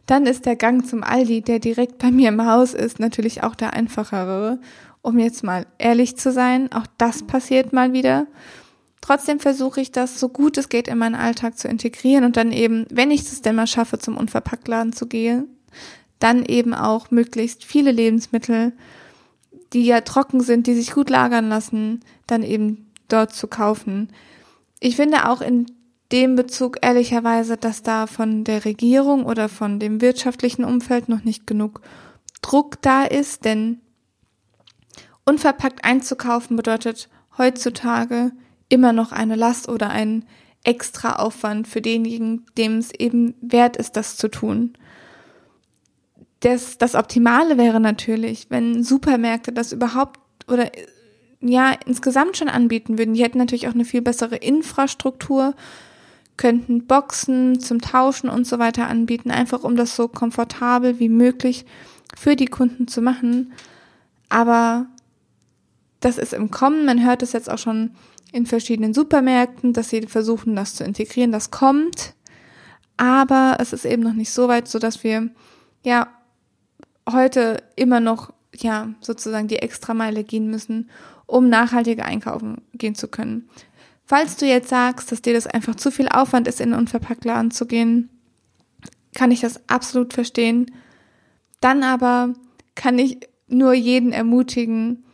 Dann 0.06 0.26
ist 0.26 0.46
der 0.46 0.56
Gang 0.56 0.86
zum 0.86 1.02
Aldi, 1.02 1.42
der 1.42 1.58
direkt 1.58 1.98
bei 1.98 2.10
mir 2.10 2.28
im 2.28 2.46
Haus 2.46 2.74
ist, 2.74 3.00
natürlich 3.00 3.42
auch 3.42 3.54
der 3.54 3.72
einfachere. 3.72 4.60
Um 5.02 5.18
jetzt 5.18 5.42
mal 5.42 5.66
ehrlich 5.78 6.16
zu 6.16 6.32
sein, 6.32 6.72
auch 6.72 6.86
das 6.98 7.22
passiert 7.22 7.72
mal 7.72 7.92
wieder. 7.92 8.26
Trotzdem 9.04 9.38
versuche 9.38 9.82
ich 9.82 9.92
das 9.92 10.18
so 10.18 10.30
gut 10.30 10.56
es 10.56 10.70
geht 10.70 10.88
in 10.88 10.96
meinen 10.96 11.14
Alltag 11.14 11.58
zu 11.58 11.68
integrieren 11.68 12.24
und 12.24 12.38
dann 12.38 12.52
eben, 12.52 12.86
wenn 12.88 13.10
ich 13.10 13.20
es 13.20 13.42
denn 13.42 13.54
mal 13.54 13.66
schaffe, 13.66 13.98
zum 13.98 14.16
Unverpacktladen 14.16 14.94
zu 14.94 15.06
gehen, 15.06 15.46
dann 16.20 16.42
eben 16.42 16.72
auch 16.72 17.10
möglichst 17.10 17.64
viele 17.66 17.92
Lebensmittel, 17.92 18.72
die 19.74 19.84
ja 19.84 20.00
trocken 20.00 20.40
sind, 20.40 20.66
die 20.66 20.72
sich 20.72 20.92
gut 20.92 21.10
lagern 21.10 21.50
lassen, 21.50 22.00
dann 22.26 22.42
eben 22.42 22.90
dort 23.08 23.34
zu 23.34 23.46
kaufen. 23.46 24.08
Ich 24.80 24.96
finde 24.96 25.28
auch 25.28 25.42
in 25.42 25.66
dem 26.10 26.34
Bezug 26.34 26.78
ehrlicherweise, 26.80 27.58
dass 27.58 27.82
da 27.82 28.06
von 28.06 28.42
der 28.42 28.64
Regierung 28.64 29.26
oder 29.26 29.50
von 29.50 29.80
dem 29.80 30.00
wirtschaftlichen 30.00 30.64
Umfeld 30.64 31.10
noch 31.10 31.24
nicht 31.24 31.46
genug 31.46 31.82
Druck 32.40 32.80
da 32.80 33.04
ist, 33.04 33.44
denn 33.44 33.82
unverpackt 35.26 35.84
einzukaufen 35.84 36.56
bedeutet 36.56 37.10
heutzutage 37.36 38.32
immer 38.68 38.92
noch 38.92 39.12
eine 39.12 39.36
Last 39.36 39.68
oder 39.68 39.90
ein 39.90 40.24
extra 40.64 41.16
Aufwand 41.16 41.68
für 41.68 41.80
denjenigen, 41.80 42.46
dem 42.56 42.78
es 42.78 42.90
eben 42.92 43.34
wert 43.40 43.76
ist, 43.76 43.96
das 43.96 44.16
zu 44.16 44.28
tun 44.28 44.76
das, 46.44 46.76
das 46.76 46.94
Optimale 46.94 47.56
wäre 47.56 47.80
natürlich, 47.80 48.46
wenn 48.50 48.84
Supermärkte 48.84 49.52
das 49.52 49.72
überhaupt 49.72 50.20
oder 50.46 50.70
ja 51.40 51.72
insgesamt 51.86 52.36
schon 52.36 52.48
anbieten 52.48 52.98
würden. 52.98 53.14
Die 53.14 53.22
hätten 53.22 53.38
natürlich 53.38 53.66
auch 53.66 53.74
eine 53.74 53.84
viel 53.84 54.02
bessere 54.02 54.36
Infrastruktur, 54.36 55.54
könnten 56.36 56.86
Boxen 56.86 57.60
zum 57.60 57.80
Tauschen 57.80 58.28
und 58.28 58.46
so 58.46 58.58
weiter 58.58 58.88
anbieten, 58.88 59.30
einfach 59.30 59.64
um 59.64 59.76
das 59.76 59.96
so 59.96 60.06
komfortabel 60.08 60.98
wie 60.98 61.08
möglich 61.08 61.64
für 62.16 62.36
die 62.36 62.46
Kunden 62.46 62.88
zu 62.88 63.00
machen. 63.00 63.52
Aber 64.28 64.86
das 66.00 66.18
ist 66.18 66.34
im 66.34 66.50
Kommen. 66.50 66.84
Man 66.84 67.04
hört 67.04 67.22
es 67.22 67.32
jetzt 67.32 67.48
auch 67.48 67.58
schon 67.58 67.92
in 68.34 68.46
verschiedenen 68.46 68.94
Supermärkten, 68.94 69.72
dass 69.72 69.90
sie 69.90 70.02
versuchen, 70.08 70.56
das 70.56 70.74
zu 70.74 70.82
integrieren. 70.82 71.30
Das 71.30 71.52
kommt. 71.52 72.14
Aber 72.96 73.58
es 73.60 73.72
ist 73.72 73.84
eben 73.84 74.02
noch 74.02 74.12
nicht 74.12 74.32
so 74.32 74.48
weit, 74.48 74.66
so 74.66 74.80
dass 74.80 75.04
wir 75.04 75.30
ja 75.84 76.08
heute 77.08 77.62
immer 77.76 78.00
noch, 78.00 78.32
ja, 78.52 78.88
sozusagen 79.00 79.46
die 79.46 79.60
Extrameile 79.60 80.24
gehen 80.24 80.50
müssen, 80.50 80.90
um 81.26 81.48
nachhaltiger 81.48 82.06
einkaufen 82.06 82.62
gehen 82.72 82.96
zu 82.96 83.06
können. 83.06 83.48
Falls 84.04 84.36
du 84.36 84.46
jetzt 84.46 84.68
sagst, 84.68 85.12
dass 85.12 85.22
dir 85.22 85.32
das 85.32 85.46
einfach 85.46 85.76
zu 85.76 85.92
viel 85.92 86.08
Aufwand 86.08 86.48
ist, 86.48 86.60
in 86.60 86.72
einen 86.72 86.80
Unverpacktladen 86.80 87.52
zu 87.52 87.66
gehen, 87.66 88.10
kann 89.14 89.30
ich 89.30 89.42
das 89.42 89.68
absolut 89.68 90.12
verstehen. 90.12 90.72
Dann 91.60 91.84
aber 91.84 92.34
kann 92.74 92.98
ich 92.98 93.20
nur 93.46 93.74
jeden 93.74 94.12
ermutigen, 94.12 95.04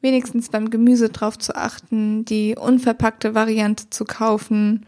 wenigstens 0.00 0.48
beim 0.48 0.70
Gemüse 0.70 1.08
drauf 1.08 1.38
zu 1.38 1.56
achten, 1.56 2.24
die 2.24 2.56
unverpackte 2.56 3.34
Variante 3.34 3.90
zu 3.90 4.04
kaufen 4.04 4.86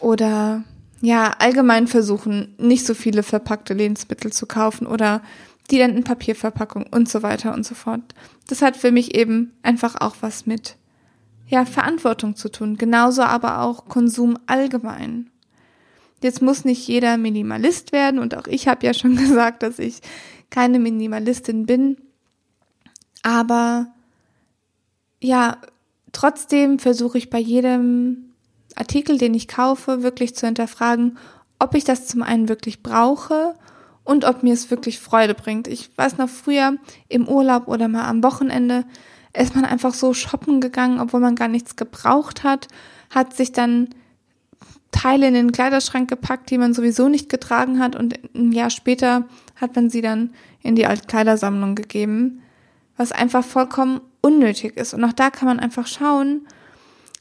oder 0.00 0.64
ja, 1.00 1.34
allgemein 1.38 1.86
versuchen, 1.86 2.54
nicht 2.58 2.86
so 2.86 2.94
viele 2.94 3.22
verpackte 3.22 3.74
Lebensmittel 3.74 4.32
zu 4.32 4.46
kaufen 4.46 4.86
oder 4.86 5.22
die 5.70 5.78
dann 5.78 5.96
in 5.96 6.04
Papierverpackung 6.04 6.86
und 6.90 7.08
so 7.08 7.22
weiter 7.22 7.54
und 7.54 7.64
so 7.66 7.74
fort. 7.74 8.14
Das 8.46 8.62
hat 8.62 8.76
für 8.76 8.90
mich 8.90 9.14
eben 9.14 9.52
einfach 9.62 9.96
auch 10.00 10.16
was 10.20 10.46
mit 10.46 10.76
ja, 11.46 11.64
Verantwortung 11.64 12.36
zu 12.36 12.50
tun, 12.50 12.76
genauso 12.76 13.22
aber 13.22 13.60
auch 13.60 13.86
Konsum 13.86 14.38
allgemein. 14.46 15.30
Jetzt 16.22 16.40
muss 16.40 16.64
nicht 16.64 16.88
jeder 16.88 17.18
Minimalist 17.18 17.92
werden 17.92 18.18
und 18.18 18.34
auch 18.34 18.46
ich 18.46 18.66
habe 18.66 18.86
ja 18.86 18.94
schon 18.94 19.16
gesagt, 19.16 19.62
dass 19.62 19.78
ich 19.78 20.00
keine 20.50 20.78
Minimalistin 20.78 21.66
bin, 21.66 21.96
aber 23.22 23.93
ja, 25.24 25.56
trotzdem 26.12 26.78
versuche 26.78 27.16
ich 27.16 27.30
bei 27.30 27.38
jedem 27.38 28.34
Artikel, 28.76 29.16
den 29.16 29.32
ich 29.32 29.48
kaufe, 29.48 30.02
wirklich 30.02 30.34
zu 30.34 30.46
hinterfragen, 30.46 31.16
ob 31.58 31.74
ich 31.74 31.84
das 31.84 32.06
zum 32.06 32.22
einen 32.22 32.50
wirklich 32.50 32.82
brauche 32.82 33.54
und 34.04 34.26
ob 34.26 34.42
mir 34.42 34.52
es 34.52 34.70
wirklich 34.70 35.00
Freude 35.00 35.34
bringt. 35.34 35.66
Ich 35.66 35.96
weiß 35.96 36.18
noch 36.18 36.28
früher 36.28 36.76
im 37.08 37.26
Urlaub 37.26 37.68
oder 37.68 37.88
mal 37.88 38.06
am 38.06 38.22
Wochenende 38.22 38.84
ist 39.32 39.54
man 39.54 39.64
einfach 39.64 39.94
so 39.94 40.12
shoppen 40.12 40.60
gegangen, 40.60 41.00
obwohl 41.00 41.20
man 41.20 41.36
gar 41.36 41.48
nichts 41.48 41.74
gebraucht 41.74 42.44
hat, 42.44 42.68
hat 43.08 43.34
sich 43.34 43.50
dann 43.50 43.88
Teile 44.92 45.26
in 45.26 45.34
den 45.34 45.52
Kleiderschrank 45.52 46.08
gepackt, 46.08 46.50
die 46.50 46.58
man 46.58 46.74
sowieso 46.74 47.08
nicht 47.08 47.30
getragen 47.30 47.80
hat 47.80 47.96
und 47.96 48.18
ein 48.34 48.52
Jahr 48.52 48.70
später 48.70 49.24
hat 49.56 49.74
man 49.74 49.88
sie 49.88 50.02
dann 50.02 50.34
in 50.62 50.76
die 50.76 50.86
Altkleidersammlung 50.86 51.74
gegeben, 51.74 52.42
was 52.96 53.10
einfach 53.10 53.42
vollkommen 53.42 54.00
unnötig 54.24 54.76
ist. 54.78 54.94
Und 54.94 55.04
auch 55.04 55.12
da 55.12 55.28
kann 55.30 55.46
man 55.46 55.60
einfach 55.60 55.86
schauen, 55.86 56.46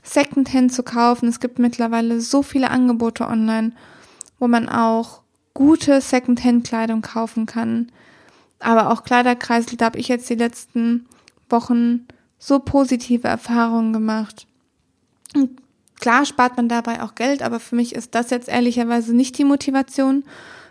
Secondhand 0.03 0.73
zu 0.73 0.83
kaufen. 0.83 1.27
Es 1.27 1.41
gibt 1.41 1.59
mittlerweile 1.59 2.21
so 2.21 2.41
viele 2.41 2.71
Angebote 2.71 3.27
online, 3.27 3.73
wo 4.39 4.47
man 4.47 4.69
auch 4.69 5.21
gute 5.53 5.99
Secondhand-Kleidung 5.99 7.01
kaufen 7.01 7.45
kann. 7.45 7.91
Aber 8.59 8.89
auch 8.89 9.03
Kleiderkreisel, 9.03 9.77
da 9.77 9.85
habe 9.85 9.99
ich 9.99 10.07
jetzt 10.07 10.29
die 10.29 10.35
letzten 10.35 11.05
Wochen 11.49 12.07
so 12.39 12.59
positive 12.59 13.27
Erfahrungen 13.27 13.91
gemacht. 13.91 14.47
Und 15.35 15.61
klar 15.99 16.25
spart 16.25 16.55
man 16.55 16.69
dabei 16.69 17.03
auch 17.03 17.15
Geld, 17.15 17.41
aber 17.41 17.59
für 17.59 17.75
mich 17.75 17.93
ist 17.95 18.15
das 18.15 18.29
jetzt 18.29 18.47
ehrlicherweise 18.47 19.13
nicht 19.13 19.37
die 19.37 19.43
Motivation, 19.43 20.23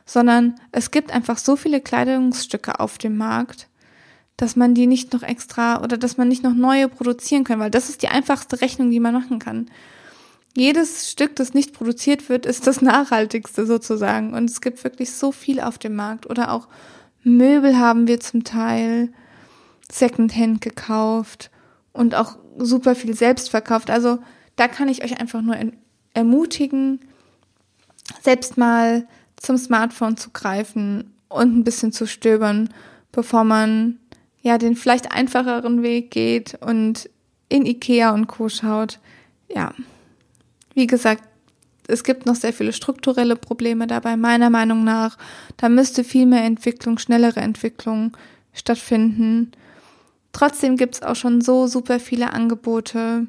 sondern 0.06 0.54
es 0.72 0.90
gibt 0.90 1.12
einfach 1.12 1.36
so 1.36 1.56
viele 1.56 1.80
Kleidungsstücke 1.80 2.80
auf 2.80 2.96
dem 2.96 3.18
Markt, 3.18 3.68
dass 4.36 4.56
man 4.56 4.74
die 4.74 4.86
nicht 4.86 5.12
noch 5.12 5.22
extra 5.22 5.82
oder 5.82 5.96
dass 5.96 6.16
man 6.16 6.28
nicht 6.28 6.42
noch 6.42 6.54
neue 6.54 6.88
produzieren 6.88 7.44
kann, 7.44 7.60
weil 7.60 7.70
das 7.70 7.88
ist 7.88 8.02
die 8.02 8.08
einfachste 8.08 8.60
Rechnung, 8.60 8.90
die 8.90 9.00
man 9.00 9.14
machen 9.14 9.38
kann 9.38 9.68
jedes 10.54 11.10
Stück, 11.10 11.36
das 11.36 11.54
nicht 11.54 11.72
produziert 11.72 12.28
wird, 12.28 12.46
ist 12.46 12.66
das 12.66 12.82
nachhaltigste 12.82 13.66
sozusagen. 13.66 14.34
Und 14.34 14.50
es 14.50 14.60
gibt 14.60 14.82
wirklich 14.84 15.12
so 15.12 15.32
viel 15.32 15.60
auf 15.60 15.78
dem 15.78 15.94
Markt. 15.94 16.28
Oder 16.28 16.52
auch 16.52 16.68
Möbel 17.22 17.78
haben 17.78 18.06
wir 18.06 18.20
zum 18.20 18.44
Teil 18.44 19.12
Secondhand 19.90 20.60
gekauft 20.60 21.50
und 21.92 22.14
auch 22.14 22.38
super 22.58 22.94
viel 22.94 23.14
selbst 23.14 23.50
verkauft. 23.50 23.90
Also 23.90 24.18
da 24.56 24.68
kann 24.68 24.88
ich 24.88 25.04
euch 25.04 25.20
einfach 25.20 25.42
nur 25.42 25.56
ermutigen, 26.14 27.00
selbst 28.22 28.56
mal 28.56 29.06
zum 29.36 29.56
Smartphone 29.56 30.16
zu 30.16 30.30
greifen 30.30 31.14
und 31.28 31.56
ein 31.56 31.64
bisschen 31.64 31.92
zu 31.92 32.06
stöbern, 32.06 32.68
bevor 33.10 33.44
man 33.44 33.98
ja 34.42 34.58
den 34.58 34.76
vielleicht 34.76 35.12
einfacheren 35.12 35.82
Weg 35.82 36.10
geht 36.10 36.58
und 36.60 37.08
in 37.48 37.66
Ikea 37.66 38.12
und 38.12 38.26
Co 38.26 38.48
schaut. 38.48 38.98
Ja, 39.48 39.72
wie 40.74 40.86
gesagt, 40.86 41.24
es 41.88 42.04
gibt 42.04 42.26
noch 42.26 42.36
sehr 42.36 42.52
viele 42.52 42.72
strukturelle 42.72 43.36
Probleme 43.36 43.86
dabei, 43.86 44.16
meiner 44.16 44.50
Meinung 44.50 44.84
nach. 44.84 45.18
Da 45.56 45.68
müsste 45.68 46.04
viel 46.04 46.26
mehr 46.26 46.44
Entwicklung, 46.44 46.98
schnellere 46.98 47.40
Entwicklung 47.40 48.16
stattfinden. 48.52 49.52
Trotzdem 50.32 50.76
gibt 50.76 50.94
es 50.94 51.02
auch 51.02 51.16
schon 51.16 51.40
so 51.40 51.66
super 51.66 52.00
viele 52.00 52.32
Angebote. 52.32 53.26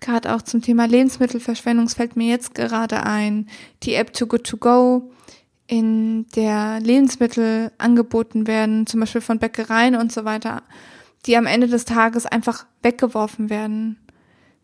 Gerade 0.00 0.34
auch 0.34 0.42
zum 0.42 0.62
Thema 0.62 0.86
Lebensmittelverschwendung 0.86 1.88
fällt 1.88 2.16
mir 2.16 2.28
jetzt 2.28 2.54
gerade 2.54 3.04
ein. 3.04 3.48
Die 3.82 3.94
App 3.94 4.12
Too 4.12 4.26
Good 4.26 4.44
To 4.44 4.56
Go, 4.56 5.10
in 5.70 6.26
der 6.34 6.80
Lebensmittel 6.80 7.70
angeboten 7.78 8.48
werden, 8.48 8.88
zum 8.88 8.98
Beispiel 8.98 9.20
von 9.20 9.38
Bäckereien 9.38 9.94
und 9.94 10.10
so 10.10 10.24
weiter, 10.24 10.64
die 11.26 11.36
am 11.36 11.46
Ende 11.46 11.68
des 11.68 11.84
Tages 11.84 12.26
einfach 12.26 12.66
weggeworfen 12.82 13.50
werden. 13.50 13.96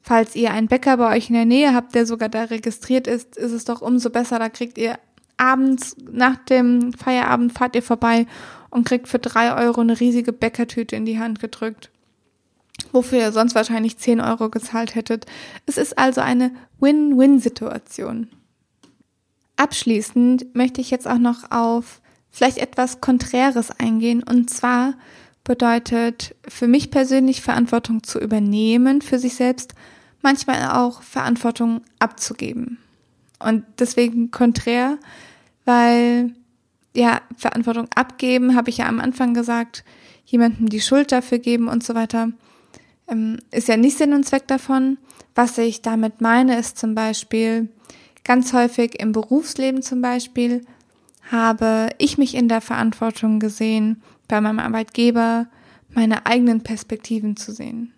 Falls 0.02 0.34
ihr 0.34 0.50
einen 0.50 0.66
Bäcker 0.66 0.96
bei 0.96 1.16
euch 1.16 1.28
in 1.28 1.36
der 1.36 1.44
Nähe 1.44 1.74
habt, 1.74 1.94
der 1.94 2.06
sogar 2.06 2.28
da 2.28 2.42
registriert 2.44 3.06
ist, 3.06 3.36
ist 3.36 3.52
es 3.52 3.64
doch 3.64 3.82
umso 3.82 4.10
besser. 4.10 4.40
Da 4.40 4.48
kriegt 4.48 4.78
ihr 4.78 4.98
abends 5.36 5.96
nach 6.10 6.36
dem 6.36 6.92
Feierabend 6.92 7.52
fahrt 7.52 7.76
ihr 7.76 7.82
vorbei 7.84 8.26
und 8.70 8.84
kriegt 8.84 9.06
für 9.06 9.20
drei 9.20 9.54
Euro 9.54 9.82
eine 9.82 10.00
riesige 10.00 10.32
Bäckertüte 10.32 10.96
in 10.96 11.06
die 11.06 11.20
Hand 11.20 11.38
gedrückt 11.38 11.90
wofür 12.92 13.18
ihr 13.18 13.32
sonst 13.32 13.54
wahrscheinlich 13.54 13.98
10 13.98 14.20
Euro 14.20 14.50
gezahlt 14.50 14.94
hättet. 14.94 15.26
Es 15.66 15.78
ist 15.78 15.98
also 15.98 16.20
eine 16.20 16.52
Win-Win-Situation. 16.78 18.28
Abschließend 19.56 20.54
möchte 20.54 20.80
ich 20.80 20.90
jetzt 20.90 21.08
auch 21.08 21.18
noch 21.18 21.50
auf 21.50 22.00
vielleicht 22.30 22.58
etwas 22.58 23.00
Konträres 23.00 23.70
eingehen. 23.70 24.22
Und 24.22 24.50
zwar 24.50 24.94
bedeutet 25.44 26.34
für 26.46 26.66
mich 26.66 26.90
persönlich 26.90 27.40
Verantwortung 27.40 28.02
zu 28.02 28.18
übernehmen 28.18 29.00
für 29.00 29.18
sich 29.18 29.34
selbst, 29.34 29.74
manchmal 30.22 30.70
auch 30.70 31.02
Verantwortung 31.02 31.82
abzugeben. 31.98 32.78
Und 33.38 33.64
deswegen 33.78 34.30
konträr, 34.30 34.98
weil 35.64 36.34
ja, 36.94 37.20
Verantwortung 37.36 37.88
abgeben, 37.94 38.56
habe 38.56 38.70
ich 38.70 38.78
ja 38.78 38.86
am 38.86 39.00
Anfang 39.00 39.34
gesagt, 39.34 39.84
jemandem 40.24 40.68
die 40.68 40.80
Schuld 40.80 41.12
dafür 41.12 41.38
geben 41.38 41.68
und 41.68 41.84
so 41.84 41.94
weiter 41.94 42.30
ähm, 43.08 43.38
ist 43.50 43.68
ja 43.68 43.76
nicht 43.76 43.98
Sinn 43.98 44.12
und 44.12 44.24
Zweck 44.24 44.48
davon. 44.48 44.98
Was 45.34 45.58
ich 45.58 45.82
damit 45.82 46.20
meine, 46.20 46.58
ist 46.58 46.78
zum 46.78 46.94
Beispiel, 46.94 47.68
ganz 48.26 48.52
häufig 48.52 49.00
im 49.00 49.12
Berufsleben 49.12 49.82
zum 49.82 50.02
Beispiel, 50.02 50.66
habe 51.30 51.90
ich 51.98 52.18
mich 52.18 52.34
in 52.34 52.48
der 52.48 52.60
Verantwortung 52.60 53.38
gesehen, 53.38 54.02
bei 54.28 54.40
meinem 54.40 54.58
Arbeitgeber 54.58 55.46
meine 55.90 56.26
eigenen 56.26 56.62
Perspektiven 56.62 57.36
zu 57.36 57.52
sehen. 57.52 57.92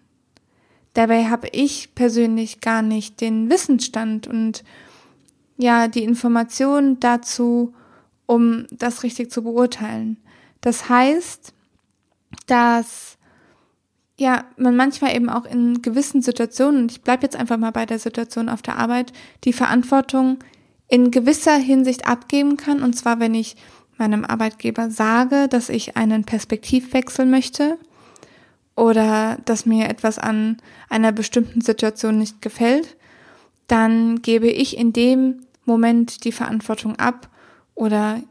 Dabei 0.93 1.27
habe 1.27 1.49
ich 1.53 1.95
persönlich 1.95 2.61
gar 2.61 2.83
nicht 2.83 3.21
den 3.21 3.51
Wissensstand 3.51 4.27
und 4.27 4.65
ja, 5.57 5.89
die 5.89 6.05
Informationen 6.05 7.01
dazu, 7.01 7.75
um 8.27 8.67
das 8.71 9.03
richtig 9.03 9.31
zu 9.31 9.43
beurteilen. 9.43 10.19
Das 10.61 10.89
heißt, 10.89 11.55
dass 12.47 13.18
ja, 14.19 14.45
man 14.57 14.75
manchmal 14.77 15.15
eben 15.15 15.31
auch 15.31 15.45
in 15.45 15.81
gewissen 15.81 16.23
Situationen, 16.23 16.83
und 16.83 16.93
ich 16.93 17.03
bleibe 17.03 17.23
jetzt 17.23 17.37
einfach 17.37 17.57
mal 17.57 17.71
bei 17.71 17.87
der 17.87 18.01
Situation 18.01 18.49
auf 18.49 18.63
der 18.63 18.77
Arbeit, 18.77 19.13
die 19.45 19.53
Verantwortung 19.53 20.39
in 20.89 21.11
gewisser 21.11 21.57
Hinsicht 21.57 22.07
abgeben 22.07 22.57
kann. 22.57 22.83
Und 22.83 22.95
zwar, 22.95 23.21
wenn 23.21 23.35
ich 23.35 23.57
meinem 23.97 24.25
Arbeitgeber 24.25 24.91
sage, 24.91 25.47
dass 25.49 25.69
ich 25.69 25.97
einen 25.97 26.25
Perspektivwechsel 26.25 27.27
möchte 27.27 27.79
oder 28.75 29.39
dass 29.45 29.67
mir 29.67 29.89
etwas 29.89 30.19
an 30.19 30.57
einer 30.89 31.13
bestimmten 31.13 31.61
Situation 31.61 32.19
nicht 32.19 32.43
gefällt, 32.43 32.97
dann 33.67 34.23
gebe 34.23 34.49
ich 34.49 34.77
in 34.77 34.93
dem 34.93 35.43
Moment 35.65 36.25
die 36.25 36.33
Verantwortung 36.33 36.97
ab 36.97 37.29
oder 37.75 38.23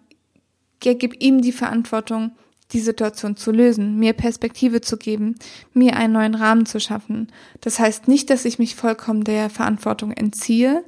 gebe 0.79 1.15
ihm 1.17 1.41
die 1.41 1.51
Verantwortung, 1.51 2.31
die 2.73 2.79
Situation 2.79 3.37
zu 3.37 3.51
lösen, 3.51 3.97
mir 3.97 4.13
Perspektive 4.13 4.81
zu 4.81 4.97
geben, 4.97 5.35
mir 5.73 5.95
einen 5.95 6.13
neuen 6.13 6.35
Rahmen 6.35 6.65
zu 6.65 6.79
schaffen. 6.79 7.31
Das 7.61 7.79
heißt 7.79 8.07
nicht, 8.07 8.29
dass 8.29 8.45
ich 8.45 8.59
mich 8.59 8.75
vollkommen 8.75 9.23
der 9.23 9.49
Verantwortung 9.49 10.11
entziehe, 10.11 10.83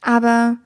aber 0.00 0.58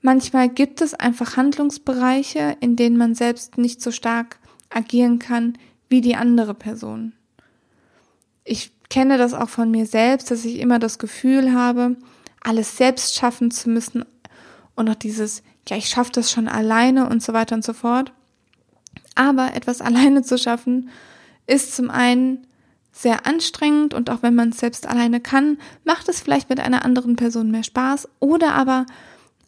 manchmal 0.00 0.48
gibt 0.48 0.80
es 0.80 0.94
einfach 0.94 1.36
Handlungsbereiche, 1.36 2.56
in 2.60 2.76
denen 2.76 2.96
man 2.96 3.14
selbst 3.14 3.58
nicht 3.58 3.82
so 3.82 3.90
stark 3.90 4.38
agieren 4.70 5.18
kann 5.18 5.58
wie 5.88 6.00
die 6.00 6.14
andere 6.14 6.54
Person. 6.54 7.12
Ich 8.44 8.72
kenne 8.88 9.18
das 9.18 9.34
auch 9.34 9.48
von 9.48 9.70
mir 9.70 9.86
selbst, 9.86 10.30
dass 10.30 10.44
ich 10.44 10.60
immer 10.60 10.78
das 10.78 10.98
Gefühl 10.98 11.52
habe, 11.52 11.96
alles 12.40 12.76
selbst 12.76 13.16
schaffen 13.16 13.50
zu 13.50 13.68
müssen 13.70 14.04
und 14.74 14.88
auch 14.88 14.94
dieses, 14.94 15.42
ja, 15.68 15.76
ich 15.76 15.88
schaffe 15.88 16.12
das 16.12 16.30
schon 16.30 16.48
alleine 16.48 17.08
und 17.08 17.22
so 17.22 17.32
weiter 17.32 17.54
und 17.54 17.64
so 17.64 17.72
fort. 17.72 18.12
Aber 19.14 19.54
etwas 19.54 19.80
alleine 19.80 20.22
zu 20.22 20.38
schaffen, 20.38 20.90
ist 21.46 21.74
zum 21.74 21.90
einen 21.90 22.46
sehr 22.92 23.26
anstrengend 23.26 23.94
und 23.94 24.10
auch 24.10 24.22
wenn 24.22 24.34
man 24.34 24.50
es 24.50 24.58
selbst 24.58 24.86
alleine 24.86 25.20
kann, 25.20 25.58
macht 25.84 26.08
es 26.08 26.20
vielleicht 26.20 26.50
mit 26.50 26.60
einer 26.60 26.84
anderen 26.84 27.16
Person 27.16 27.50
mehr 27.50 27.62
Spaß 27.62 28.08
oder 28.18 28.54
aber 28.54 28.86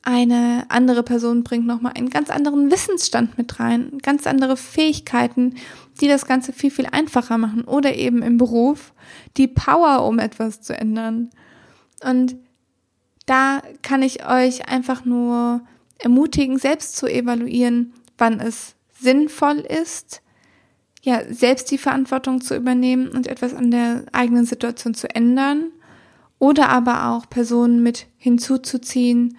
eine 0.05 0.64
andere 0.68 1.05
Person 1.05 1.44
bringt 1.44 1.66
nochmal 1.66 1.92
einen 1.96 2.11
ganz 2.11 2.29
anderen 2.29 2.70
Wissensstand 2.72 3.38
mit 3.38 3.61
rein, 3.61 3.98
ganz 4.03 4.27
andere 4.27 4.57
Fähigkeiten, 4.57 5.55
die 6.01 6.09
das 6.09 6.27
Ganze 6.27 6.53
viel, 6.53 6.72
viel 6.72 6.87
einfacher 6.87 7.38
machen 7.38 7.62
oder 7.62 7.94
eben 7.94 8.20
im 8.22 8.37
Beruf 8.37 8.92
die 9.37 9.46
Power, 9.46 10.05
um 10.07 10.18
etwas 10.18 10.61
zu 10.61 10.77
ändern. 10.77 11.31
Und 12.03 12.37
da 13.27 13.62
kann 13.83 14.03
ich 14.03 14.27
euch 14.27 14.68
einfach 14.68 15.05
nur 15.05 15.61
ermutigen, 15.98 16.59
selbst 16.59 16.96
zu 16.96 17.07
evaluieren, 17.07 17.92
wann 18.18 18.40
es 18.40 18.75
sinnvoll 19.02 19.58
ist, 19.58 20.22
ja, 21.02 21.22
selbst 21.28 21.70
die 21.70 21.78
Verantwortung 21.78 22.40
zu 22.40 22.54
übernehmen 22.54 23.08
und 23.08 23.26
etwas 23.26 23.54
an 23.54 23.70
der 23.70 24.04
eigenen 24.12 24.46
Situation 24.46 24.94
zu 24.94 25.12
ändern 25.12 25.70
oder 26.38 26.68
aber 26.68 27.08
auch 27.08 27.28
Personen 27.28 27.82
mit 27.82 28.06
hinzuzuziehen, 28.18 29.36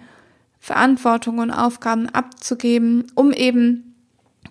Verantwortung 0.58 1.38
und 1.38 1.50
Aufgaben 1.50 2.08
abzugeben, 2.08 3.06
um 3.14 3.32
eben 3.32 3.94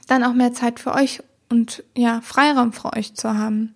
dann 0.08 0.24
auch 0.24 0.34
mehr 0.34 0.54
Zeit 0.54 0.80
für 0.80 0.94
euch 0.94 1.22
und 1.50 1.84
ja, 1.96 2.22
Freiraum 2.22 2.74
für 2.74 2.94
euch 2.94 3.14
zu 3.16 3.38
haben. 3.38 3.74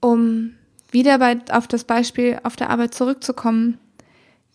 Um 0.00 0.54
wieder 0.90 1.18
bei, 1.18 1.38
auf 1.50 1.68
das 1.68 1.84
Beispiel 1.84 2.40
auf 2.42 2.56
der 2.56 2.70
Arbeit 2.70 2.94
zurückzukommen, 2.94 3.78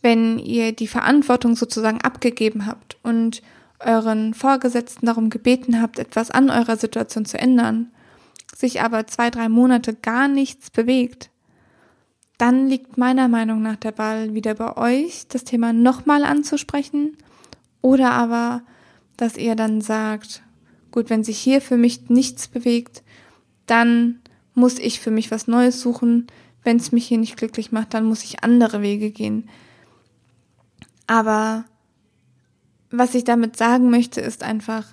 wenn 0.01 0.37
ihr 0.39 0.71
die 0.71 0.87
Verantwortung 0.87 1.55
sozusagen 1.55 2.01
abgegeben 2.01 2.65
habt 2.65 2.97
und 3.03 3.41
euren 3.79 4.33
Vorgesetzten 4.33 5.05
darum 5.05 5.29
gebeten 5.29 5.81
habt, 5.81 5.99
etwas 5.99 6.31
an 6.31 6.49
eurer 6.49 6.77
Situation 6.77 7.25
zu 7.25 7.37
ändern, 7.37 7.91
sich 8.55 8.81
aber 8.81 9.07
zwei, 9.07 9.29
drei 9.29 9.49
Monate 9.49 9.93
gar 9.93 10.27
nichts 10.27 10.69
bewegt, 10.69 11.29
dann 12.37 12.67
liegt 12.67 12.97
meiner 12.97 13.27
Meinung 13.27 13.61
nach 13.61 13.77
der 13.77 13.91
Ball 13.91 14.33
wieder 14.33 14.55
bei 14.55 14.75
euch, 14.77 15.27
das 15.29 15.43
Thema 15.43 15.71
nochmal 15.71 16.23
anzusprechen 16.23 17.17
oder 17.81 18.11
aber, 18.11 18.63
dass 19.15 19.37
ihr 19.37 19.55
dann 19.55 19.79
sagt, 19.81 20.43
gut, 20.91 21.09
wenn 21.09 21.23
sich 21.23 21.37
hier 21.37 21.61
für 21.61 21.77
mich 21.77 22.09
nichts 22.09 22.47
bewegt, 22.47 23.03
dann 23.67 24.19
muss 24.53 24.79
ich 24.79 24.99
für 24.99 25.11
mich 25.11 25.31
was 25.31 25.47
Neues 25.47 25.81
suchen. 25.81 26.27
Wenn 26.63 26.77
es 26.77 26.91
mich 26.91 27.07
hier 27.07 27.17
nicht 27.17 27.37
glücklich 27.37 27.71
macht, 27.71 27.93
dann 27.93 28.05
muss 28.05 28.23
ich 28.23 28.43
andere 28.43 28.81
Wege 28.81 29.11
gehen. 29.11 29.49
Aber 31.07 31.65
was 32.97 33.15
ich 33.15 33.23
damit 33.23 33.57
sagen 33.57 33.89
möchte, 33.89 34.21
ist 34.21 34.43
einfach, 34.43 34.85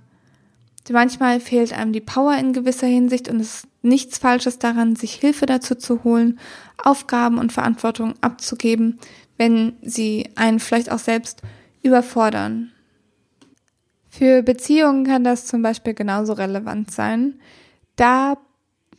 manchmal 0.91 1.41
fehlt 1.41 1.73
einem 1.73 1.93
die 1.93 2.01
Power 2.01 2.37
in 2.37 2.53
gewisser 2.53 2.87
Hinsicht 2.87 3.29
und 3.29 3.41
es 3.41 3.57
ist 3.57 3.67
nichts 3.83 4.19
Falsches 4.19 4.59
daran, 4.59 4.97
sich 4.97 5.15
Hilfe 5.15 5.47
dazu 5.47 5.75
zu 5.75 6.05
holen, 6.05 6.39
Aufgaben 6.83 7.39
und 7.39 7.53
Verantwortung 7.53 8.15
abzugeben, 8.21 8.99
wenn 9.37 9.75
sie 9.83 10.29
einen 10.37 10.61
vielleicht 10.61 10.91
auch 10.91 10.99
selbst 10.99 11.43
überfordern. 11.83 12.73
Für 14.09 14.43
Beziehungen 14.43 15.05
kann 15.05 15.25
das 15.25 15.47
zum 15.47 15.63
Beispiel 15.63 15.95
genauso 15.95 16.35
relevant 16.35 16.91
sein. 16.91 17.41
Da 17.97 18.37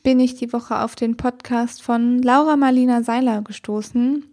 bin 0.01 0.19
ich 0.19 0.35
die 0.35 0.51
Woche 0.51 0.79
auf 0.79 0.95
den 0.95 1.17
Podcast 1.17 1.81
von 1.81 2.21
Laura 2.21 2.57
Marlina 2.57 3.03
Seiler 3.03 3.41
gestoßen. 3.41 4.25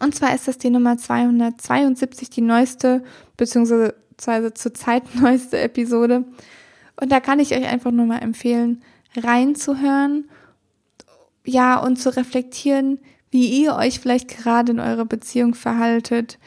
Und 0.00 0.14
zwar 0.14 0.34
ist 0.34 0.48
das 0.48 0.58
die 0.58 0.70
Nummer 0.70 0.96
272, 0.96 2.30
die 2.30 2.40
neueste, 2.40 3.02
beziehungsweise 3.36 4.54
zurzeit 4.54 5.14
neueste 5.20 5.58
Episode. 5.58 6.24
Und 7.00 7.12
da 7.12 7.20
kann 7.20 7.40
ich 7.40 7.54
euch 7.54 7.66
einfach 7.66 7.90
nur 7.90 8.06
mal 8.06 8.18
empfehlen, 8.18 8.82
reinzuhören, 9.16 10.28
ja, 11.44 11.78
und 11.78 11.96
zu 11.96 12.16
reflektieren, 12.16 12.98
wie 13.30 13.62
ihr 13.62 13.74
euch 13.74 13.98
vielleicht 13.98 14.28
gerade 14.28 14.72
in 14.72 14.80
eurer 14.80 15.04
Beziehung 15.04 15.54
verhaltet, 15.54 16.38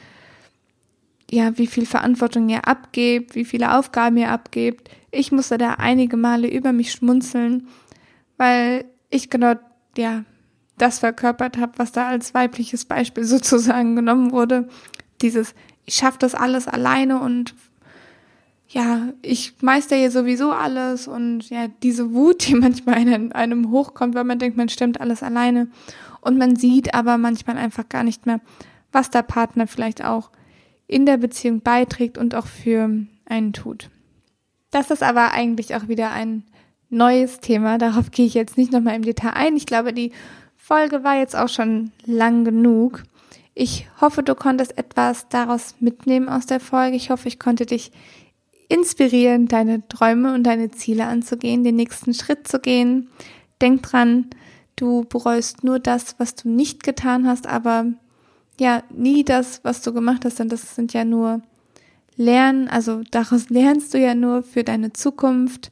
ja, 1.29 1.57
wie 1.57 1.67
viel 1.67 1.85
Verantwortung 1.85 2.47
ihr 2.49 2.67
abgebt, 2.67 3.35
wie 3.35 3.45
viele 3.45 3.77
Aufgaben 3.77 4.17
ihr 4.17 4.29
abgebt. 4.29 4.89
Ich 5.11 5.31
musste 5.31 5.57
da 5.57 5.73
einige 5.73 6.17
Male 6.17 6.47
über 6.47 6.71
mich 6.71 6.91
schmunzeln, 6.91 7.67
weil 8.37 8.85
ich 9.09 9.29
genau, 9.29 9.55
ja, 9.97 10.23
das 10.77 10.99
verkörpert 10.99 11.57
habe, 11.57 11.73
was 11.77 11.91
da 11.91 12.07
als 12.07 12.33
weibliches 12.33 12.85
Beispiel 12.85 13.23
sozusagen 13.25 13.95
genommen 13.95 14.31
wurde. 14.31 14.67
Dieses, 15.21 15.55
ich 15.85 15.95
schaffe 15.95 16.19
das 16.19 16.35
alles 16.35 16.67
alleine 16.67 17.19
und 17.19 17.55
ja, 18.67 19.09
ich 19.21 19.53
meister 19.61 19.95
hier 19.95 20.11
sowieso 20.11 20.51
alles 20.51 21.07
und 21.07 21.49
ja, 21.49 21.67
diese 21.83 22.13
Wut, 22.13 22.47
die 22.47 22.55
manchmal 22.55 23.07
in 23.07 23.31
einem 23.31 23.71
hochkommt, 23.71 24.15
weil 24.15 24.23
man 24.23 24.39
denkt, 24.39 24.57
man 24.57 24.69
stemmt 24.69 24.99
alles 24.99 25.23
alleine 25.23 25.67
und 26.21 26.37
man 26.37 26.55
sieht 26.55 26.93
aber 26.93 27.17
manchmal 27.17 27.57
einfach 27.57 27.87
gar 27.87 28.03
nicht 28.03 28.25
mehr, 28.25 28.41
was 28.91 29.09
der 29.09 29.21
Partner 29.21 29.67
vielleicht 29.67 30.03
auch 30.03 30.31
in 30.87 31.05
der 31.05 31.17
Beziehung 31.17 31.61
beiträgt 31.61 32.17
und 32.17 32.35
auch 32.35 32.47
für 32.47 32.89
einen 33.25 33.53
tut. 33.53 33.89
Das 34.71 34.91
ist 34.91 35.03
aber 35.03 35.31
eigentlich 35.31 35.75
auch 35.75 35.87
wieder 35.87 36.11
ein 36.11 36.43
neues 36.89 37.39
Thema. 37.39 37.77
Darauf 37.77 38.11
gehe 38.11 38.25
ich 38.25 38.33
jetzt 38.33 38.57
nicht 38.57 38.71
nochmal 38.71 38.95
im 38.95 39.03
Detail 39.03 39.31
ein. 39.31 39.55
Ich 39.55 39.65
glaube, 39.65 39.93
die 39.93 40.11
Folge 40.67 41.03
war 41.03 41.15
jetzt 41.15 41.35
auch 41.35 41.47
schon 41.47 41.91
lang 42.07 42.43
genug. 42.43 43.03
Ich 43.53 43.87
hoffe, 44.01 44.23
du 44.23 44.33
konntest 44.33 44.79
etwas 44.79 45.29
daraus 45.29 45.75
mitnehmen 45.79 46.27
aus 46.27 46.47
der 46.47 46.59
Folge. 46.59 46.95
Ich 46.95 47.11
hoffe, 47.11 47.27
ich 47.27 47.37
konnte 47.37 47.67
dich 47.67 47.91
inspirieren, 48.67 49.47
deine 49.47 49.87
Träume 49.87 50.33
und 50.33 50.41
deine 50.41 50.71
Ziele 50.71 51.05
anzugehen, 51.05 51.63
den 51.63 51.75
nächsten 51.75 52.15
Schritt 52.15 52.47
zu 52.47 52.59
gehen. 52.59 53.09
Denk 53.61 53.83
dran, 53.83 54.31
du 54.75 55.05
bereust 55.07 55.63
nur 55.63 55.77
das, 55.77 56.15
was 56.17 56.33
du 56.33 56.49
nicht 56.49 56.81
getan 56.81 57.27
hast, 57.27 57.45
aber 57.45 57.85
ja, 58.59 58.81
nie 58.89 59.23
das, 59.23 59.63
was 59.63 59.83
du 59.83 59.93
gemacht 59.93 60.25
hast, 60.25 60.39
denn 60.39 60.49
das 60.49 60.73
sind 60.73 60.93
ja 60.93 61.05
nur 61.05 61.43
Lernen, 62.15 62.69
also 62.69 63.03
daraus 63.11 63.49
lernst 63.51 63.93
du 63.93 63.99
ja 63.99 64.15
nur 64.15 64.41
für 64.41 64.63
deine 64.63 64.93
Zukunft. 64.93 65.71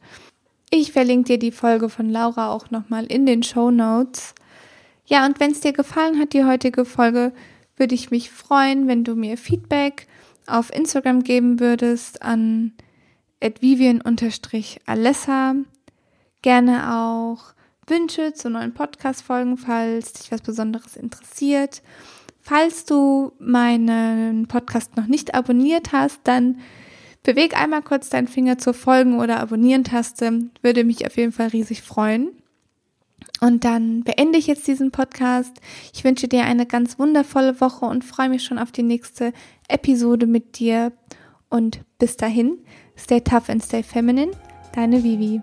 Ich 0.70 0.92
verlinke 0.92 1.30
dir 1.30 1.40
die 1.40 1.52
Folge 1.52 1.90
von 1.90 2.12
Laura 2.12 2.52
auch 2.52 2.70
nochmal 2.70 3.08
in 3.08 3.26
den 3.26 3.42
Show 3.42 3.72
Notes. 3.72 4.36
Ja, 5.06 5.26
und 5.26 5.40
wenn 5.40 5.52
es 5.52 5.60
dir 5.60 5.74
gefallen 5.74 6.20
hat, 6.20 6.34
die 6.34 6.46
heutige 6.46 6.86
Folge, 6.86 7.34
würde 7.76 7.96
ich 7.96 8.12
mich 8.12 8.30
freuen, 8.32 8.88
wenn 8.88 9.04
du 9.04 9.16
mir 9.16 9.38
Feedback 9.38 10.08
auf 10.48 10.74
Instagram 10.74 11.24
geben 11.24 11.60
würdest 11.60 12.22
an 12.22 12.72
vivian-alessa. 13.42 15.56
Gerne 16.42 16.96
auch 16.96 17.54
Wünsche 17.88 18.34
zu 18.34 18.50
neuen 18.50 18.74
Podcast-Folgen, 18.74 19.58
falls 19.58 20.14
dich 20.14 20.32
was 20.32 20.42
Besonderes 20.42 20.96
interessiert. 20.96 21.82
Falls 22.40 22.86
du 22.86 23.34
meinen 23.40 24.48
Podcast 24.48 24.96
noch 24.98 25.08
nicht 25.08 25.36
abonniert 25.36 25.92
hast, 25.92 26.22
dann 26.24 26.60
beweg 27.24 27.60
einmal 27.60 27.82
kurz 27.82 28.10
deinen 28.10 28.28
Finger 28.28 28.58
zur 28.58 28.74
Folgen- 28.74 29.20
oder 29.20 29.40
Abonnieren-Taste. 29.40 30.50
Würde 30.62 30.84
mich 30.84 31.06
auf 31.06 31.18
jeden 31.18 31.32
Fall 31.32 31.48
riesig 31.48 31.82
freuen. 31.82 32.30
Und 33.44 33.66
dann 33.66 34.06
beende 34.06 34.40
ich 34.40 34.48
jetzt 34.48 34.66
diesen 34.68 34.92
Podcast. 34.92 35.60
Ich 35.94 36.06
wünsche 36.06 36.30
dir 36.30 36.46
eine 36.46 36.66
ganz 36.66 36.98
wundervolle 36.98 37.60
Woche 37.60 37.86
und 37.86 38.06
freue 38.06 38.30
mich 38.30 38.42
schon 38.42 38.58
auf 38.58 38.72
die 38.72 38.84
nächste 38.84 39.34
Episode 39.68 40.28
mit 40.28 40.60
dir. 40.60 40.94
Und 41.50 41.82
bis 42.00 42.16
dahin, 42.16 42.60
stay 42.98 43.20
tough 43.20 43.50
and 43.50 43.62
stay 43.62 43.84
feminine. 43.84 44.32
Deine 44.74 45.04
Vivi. 45.04 45.42